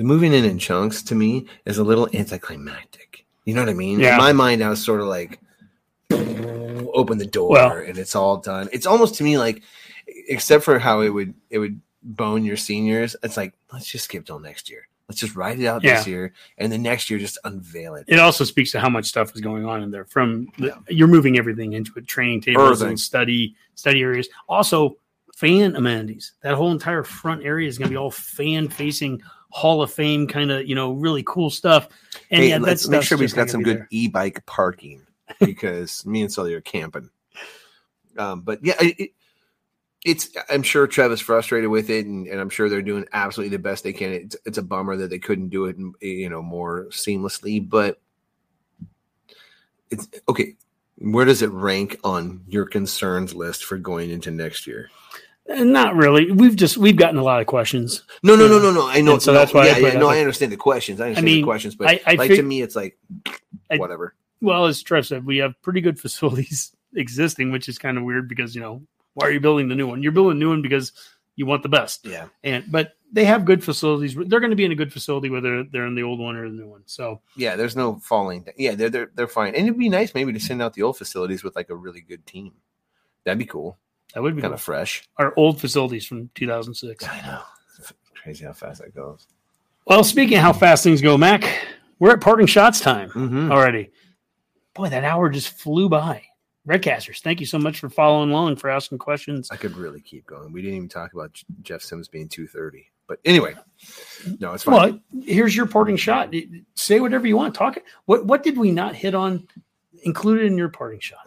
[0.00, 3.26] the moving in in chunks to me is a little anticlimactic.
[3.44, 4.00] You know what I mean?
[4.00, 4.12] Yeah.
[4.12, 5.38] In my mind, I was sort of like,
[6.10, 8.70] open the door Well- and it's all done.
[8.72, 9.62] It's almost to me like,
[10.06, 13.14] except for how it would it would bone your seniors.
[13.22, 14.88] It's like let's just skip till next year.
[15.06, 18.06] Let's just write it out this year, and the next year just unveil it.
[18.08, 20.06] It also speaks to how much stuff is going on in there.
[20.06, 24.30] From the, you're moving everything into it, training tables and study study areas.
[24.48, 24.96] Also,
[25.34, 26.32] fan amenities.
[26.40, 29.20] That whole entire front area is going to be all fan facing
[29.50, 31.88] Hall of Fame kind of you know really cool stuff.
[32.30, 35.02] And hey, yeah, let's make sure we've got some good e-bike parking
[35.40, 37.10] because me and Sully are camping.
[38.18, 39.10] Um, but yeah, it, it-
[40.02, 40.30] it's.
[40.48, 43.62] I'm sure Trev is frustrated with it, and, and I'm sure they're doing absolutely the
[43.62, 44.12] best they can.
[44.12, 47.68] It's, it's a bummer that they couldn't do it, you know, more seamlessly.
[47.68, 48.00] But
[49.90, 50.56] it's okay.
[50.96, 54.88] Where does it rank on your concerns list for going into next year?
[55.52, 56.30] Not really.
[56.30, 58.04] We've just we've gotten a lot of questions.
[58.22, 58.88] No, no, no, no, no.
[58.88, 59.14] I know.
[59.14, 61.00] And so no, that's why I Yeah, yeah, no, I understand the questions.
[61.00, 62.96] I understand mean, the questions, but I- I like fig- to me, it's like
[63.70, 64.14] I- whatever.
[64.40, 68.28] Well, as Trev said, we have pretty good facilities existing, which is kind of weird
[68.28, 68.82] because you know
[69.14, 70.02] why are you building the new one?
[70.02, 70.92] You're building a new one because
[71.36, 72.06] you want the best.
[72.06, 72.26] Yeah.
[72.44, 74.14] And but they have good facilities.
[74.14, 76.48] They're going to be in a good facility whether they're in the old one or
[76.48, 76.82] the new one.
[76.86, 78.46] So Yeah, there's no falling.
[78.56, 79.54] Yeah, they're they're they're fine.
[79.56, 82.02] And it'd be nice maybe to send out the old facilities with like a really
[82.02, 82.52] good team.
[83.24, 83.78] That'd be cool.
[84.14, 84.54] That would be Kind cool.
[84.56, 85.02] of fresh.
[85.16, 87.06] our old facilities from 2006.
[87.08, 87.42] I know.
[87.78, 89.26] It's crazy how fast that goes.
[89.86, 91.44] Well, speaking of how fast things go, Mac,
[91.98, 93.50] we're at parting shots time Mm-hmm.
[93.52, 93.90] already.
[94.74, 96.22] Boy, that hour just flew by.
[96.68, 99.48] Redcasters, thank you so much for following along, for asking questions.
[99.50, 100.52] I could really keep going.
[100.52, 101.32] We didn't even talk about
[101.62, 102.86] Jeff Sims being 230.
[103.08, 103.54] But anyway,
[104.38, 104.74] no, it's fine.
[104.74, 106.32] Well, here's your parting shot.
[106.74, 107.54] Say whatever you want.
[107.56, 107.78] Talk.
[108.04, 109.48] What what did we not hit on?
[110.04, 111.26] Included in your parting shot.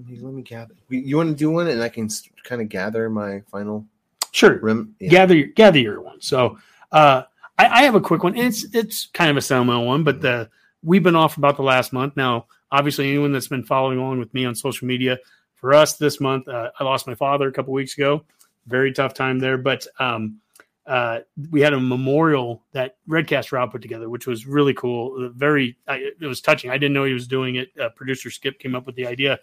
[0.00, 0.10] Okay.
[0.10, 0.74] Let me, let me gather.
[0.88, 2.08] You want to do one and I can
[2.44, 3.84] kind of gather my final
[4.32, 4.58] Sure.
[4.60, 4.94] rim?
[5.00, 5.10] Yeah.
[5.10, 6.20] gather your gather your one.
[6.20, 6.58] So
[6.92, 7.22] uh,
[7.58, 8.36] I, I have a quick one.
[8.36, 10.50] It's it's kind of a sentimental one, but the
[10.82, 12.16] we've been off about the last month.
[12.16, 15.18] Now, obviously, anyone that's been following along with me on social media,
[15.54, 18.24] for us this month, uh, I lost my father a couple weeks ago.
[18.66, 20.40] Very tough time there, but um,
[20.86, 21.20] uh,
[21.50, 25.26] we had a memorial that Redcast Rob put together, which was really cool.
[25.26, 26.70] Uh, Very, I, it was touching.
[26.70, 27.70] I didn't know he was doing it.
[27.80, 29.38] Uh, Producer Skip came up with the idea,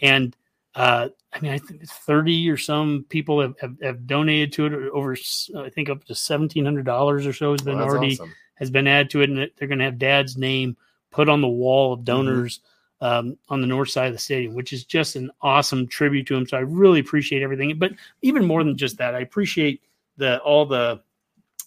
[0.00, 0.36] and
[0.74, 4.72] uh, I mean, I think 30 or some people have, have, have donated to it
[4.92, 5.16] over,
[5.58, 8.32] I think up to $1,700 or so has been Well, already awesome.
[8.54, 9.30] has been added to it.
[9.30, 10.76] And they're going to have dad's name
[11.10, 12.60] put on the wall of donors
[13.00, 16.36] um, on the north side of the stadium, which is just an awesome tribute to
[16.36, 16.46] him.
[16.46, 17.78] So I really appreciate everything.
[17.78, 19.82] But even more than just that, I appreciate
[20.16, 21.02] the, all the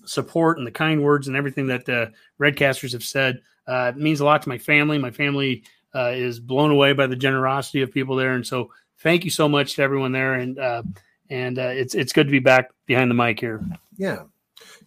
[0.05, 3.41] support and the kind words and everything that the Redcasters have said.
[3.67, 4.97] Uh, it means a lot to my family.
[4.97, 5.63] My family
[5.95, 8.33] uh, is blown away by the generosity of people there.
[8.33, 10.33] And so thank you so much to everyone there.
[10.33, 10.83] And, uh,
[11.29, 13.63] and uh, it's, it's good to be back behind the mic here.
[13.97, 14.23] Yeah,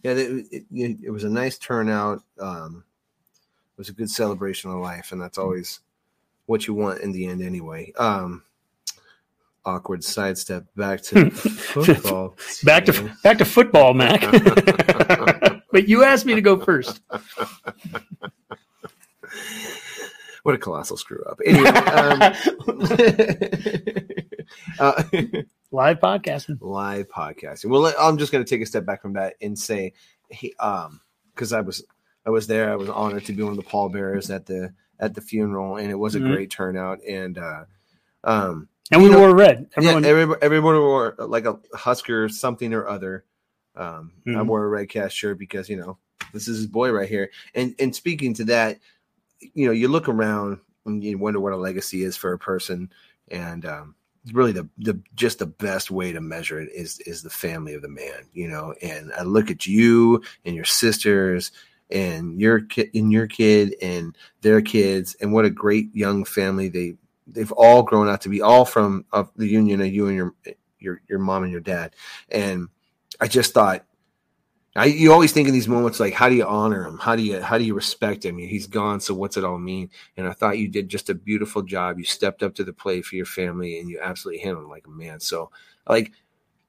[0.03, 0.11] yeah.
[0.11, 2.23] It, it, it, was a nice turnout.
[2.39, 2.83] Um,
[3.73, 5.79] it was a good celebration of life, and that's always
[6.45, 7.91] what you want in the end, anyway.
[7.97, 8.43] Um,
[9.65, 12.35] awkward sidestep back to football.
[12.63, 14.21] back to back to football, Mac.
[15.71, 17.01] but you asked me to go first.
[20.49, 21.39] What a colossal screw up.
[21.45, 22.19] Anyway, um,
[24.79, 25.03] uh,
[25.69, 26.57] Live podcasting.
[26.59, 27.65] live podcasting.
[27.69, 29.93] Well, I'm just going to take a step back from that and say,
[30.31, 31.01] he, um,
[31.35, 31.85] because I was
[32.25, 35.13] I was there, I was honored to be one of the pallbearers at the at
[35.13, 36.33] the funeral, and it was a Mhm.
[36.33, 36.97] great turnout.
[37.07, 37.65] And uh,
[38.23, 39.69] um, And we know- wore red.
[39.77, 43.23] Everyone, yeah, every, everyone wore like a Husker something or other.
[43.75, 44.47] Um, I Mhm.
[44.47, 45.99] wore a Redcast shirt because you know
[46.33, 47.29] this is his boy right here.
[47.53, 48.79] And and speaking to that,
[49.41, 52.91] you know, you look around and you wonder what a legacy is for a person,
[53.29, 53.95] and um,
[54.33, 57.81] really the the just the best way to measure it is is the family of
[57.81, 58.27] the man.
[58.33, 61.51] You know, and I look at you and your sisters
[61.91, 66.69] and your kid and your kid and their kids and what a great young family
[66.69, 66.95] they
[67.27, 70.33] they've all grown out to be all from of the union of you and your
[70.79, 71.95] your your mom and your dad
[72.29, 72.67] and
[73.19, 73.85] i just thought
[74.79, 76.97] I, you always think in these moments like how do you honor him?
[76.97, 78.37] How do you how do you respect him?
[78.37, 79.89] He's gone so what's it all mean?
[80.15, 81.99] And i thought you did just a beautiful job.
[81.99, 84.87] You stepped up to the plate for your family and you absolutely handled it like
[84.87, 85.19] a man.
[85.19, 85.51] So
[85.87, 86.13] like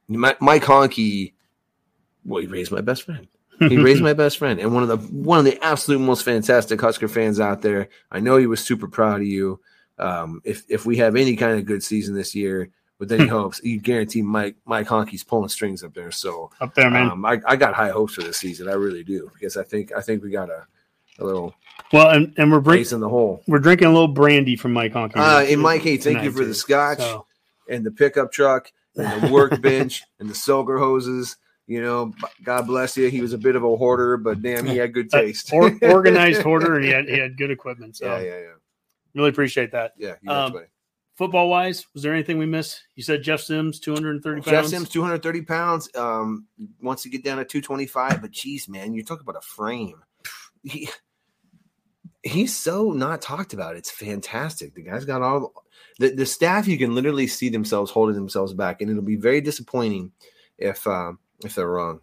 [0.08, 1.34] my, mike Honke,
[2.24, 3.28] well he raised my best friend.
[3.60, 6.80] He raised my best friend and one of the one of the absolute most fantastic
[6.80, 7.90] Husker fans out there.
[8.10, 9.60] I know he was super proud of you.
[10.00, 12.70] Um, if if we have any kind of good season this year
[13.00, 16.12] with any hopes, you guarantee Mike Mike Honke's pulling strings up there.
[16.12, 17.10] So up there, man.
[17.10, 18.68] um, I, I got high hopes for this season.
[18.68, 20.66] I really do because I think I think we got a,
[21.18, 21.54] a little
[21.92, 23.42] well, and, and we're bring, in the hole.
[23.48, 25.16] we're drinking a little brandy from Mike Honke.
[25.16, 27.26] Uh, and Mike, hey, thank you for the scotch So,
[27.68, 31.36] and the pickup truck and the workbench and the soaker hoses.
[31.66, 32.12] You know,
[32.42, 33.08] God bless you.
[33.08, 35.52] He was a bit of a hoarder, but damn, he had good Uh, taste.
[35.52, 37.96] or, organized hoarder, and he had he had good equipment.
[37.96, 38.46] So yeah, yeah, yeah,
[39.14, 39.94] really appreciate that.
[39.96, 40.14] yeah.
[40.28, 40.52] Um.
[41.20, 42.82] Football wise, was there anything we missed?
[42.96, 44.64] You said Jeff Sims, two hundred and thirty Jeff.
[44.64, 45.94] Sims, 230 pounds.
[45.94, 46.46] Um,
[46.80, 50.02] wants to get down to 225, but geez, man, you're talking about a frame.
[50.64, 50.88] He,
[52.22, 53.76] he's so not talked about.
[53.76, 54.74] It's fantastic.
[54.74, 55.52] The guy's got all
[55.98, 56.66] the, the staff.
[56.66, 60.12] You can literally see themselves holding themselves back, and it'll be very disappointing
[60.56, 62.00] if um, if they're wrong.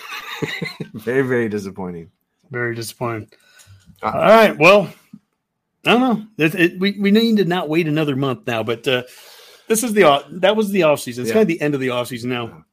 [0.94, 2.10] very, very disappointing.
[2.50, 3.28] Very disappointing.
[4.02, 4.56] Uh, All right.
[4.56, 4.90] Well,
[5.86, 6.26] I don't know.
[6.44, 9.02] It, it, we we need to not wait another month now, but uh,
[9.68, 11.22] this is the off- that was the off season.
[11.22, 11.34] It's Yeah.
[11.34, 12.64] kind of the end of the off season now.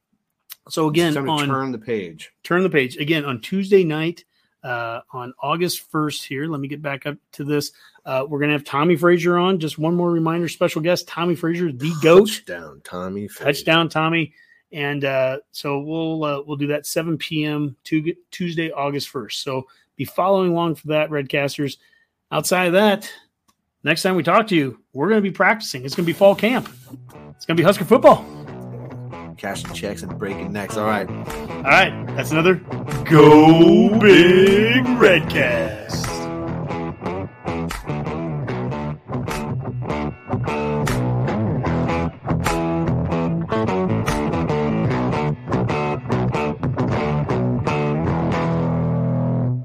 [0.68, 2.30] So again, It's time to on turn the page.
[2.42, 4.24] turn the page again on Tuesday night
[4.62, 6.46] uh, on August 1st here.
[6.46, 7.72] Let me get back up to this.
[8.06, 9.58] Uh, we're going to have Tommie Frazier on.
[9.58, 12.28] Just one more reminder special guest, Tommie Frazier, the GOAT.
[12.28, 13.28] Touchdown, Tommie.
[13.28, 13.44] Frazier.
[13.52, 14.32] Touchdown, Tommie.
[14.72, 17.76] And uh, so we'll uh, we'll do that 7 p.m.
[17.84, 19.32] Tu- Tuesday, August 1st.
[19.34, 19.66] So
[19.96, 21.76] be following along for that, Redcasters.
[22.34, 23.08] Outside of that,
[23.84, 25.84] next time we talk to you, we're going to be practicing.
[25.84, 26.68] It's going to be fall camp.
[27.30, 28.26] It's going to be Husker football.
[29.38, 30.76] Cashing checks and breaking necks.
[30.76, 31.08] All right.
[31.08, 32.54] All right, that's another
[33.04, 36.02] Go Big Redcast.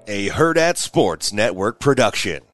[0.07, 2.48] A Hurrdat Sports Network production.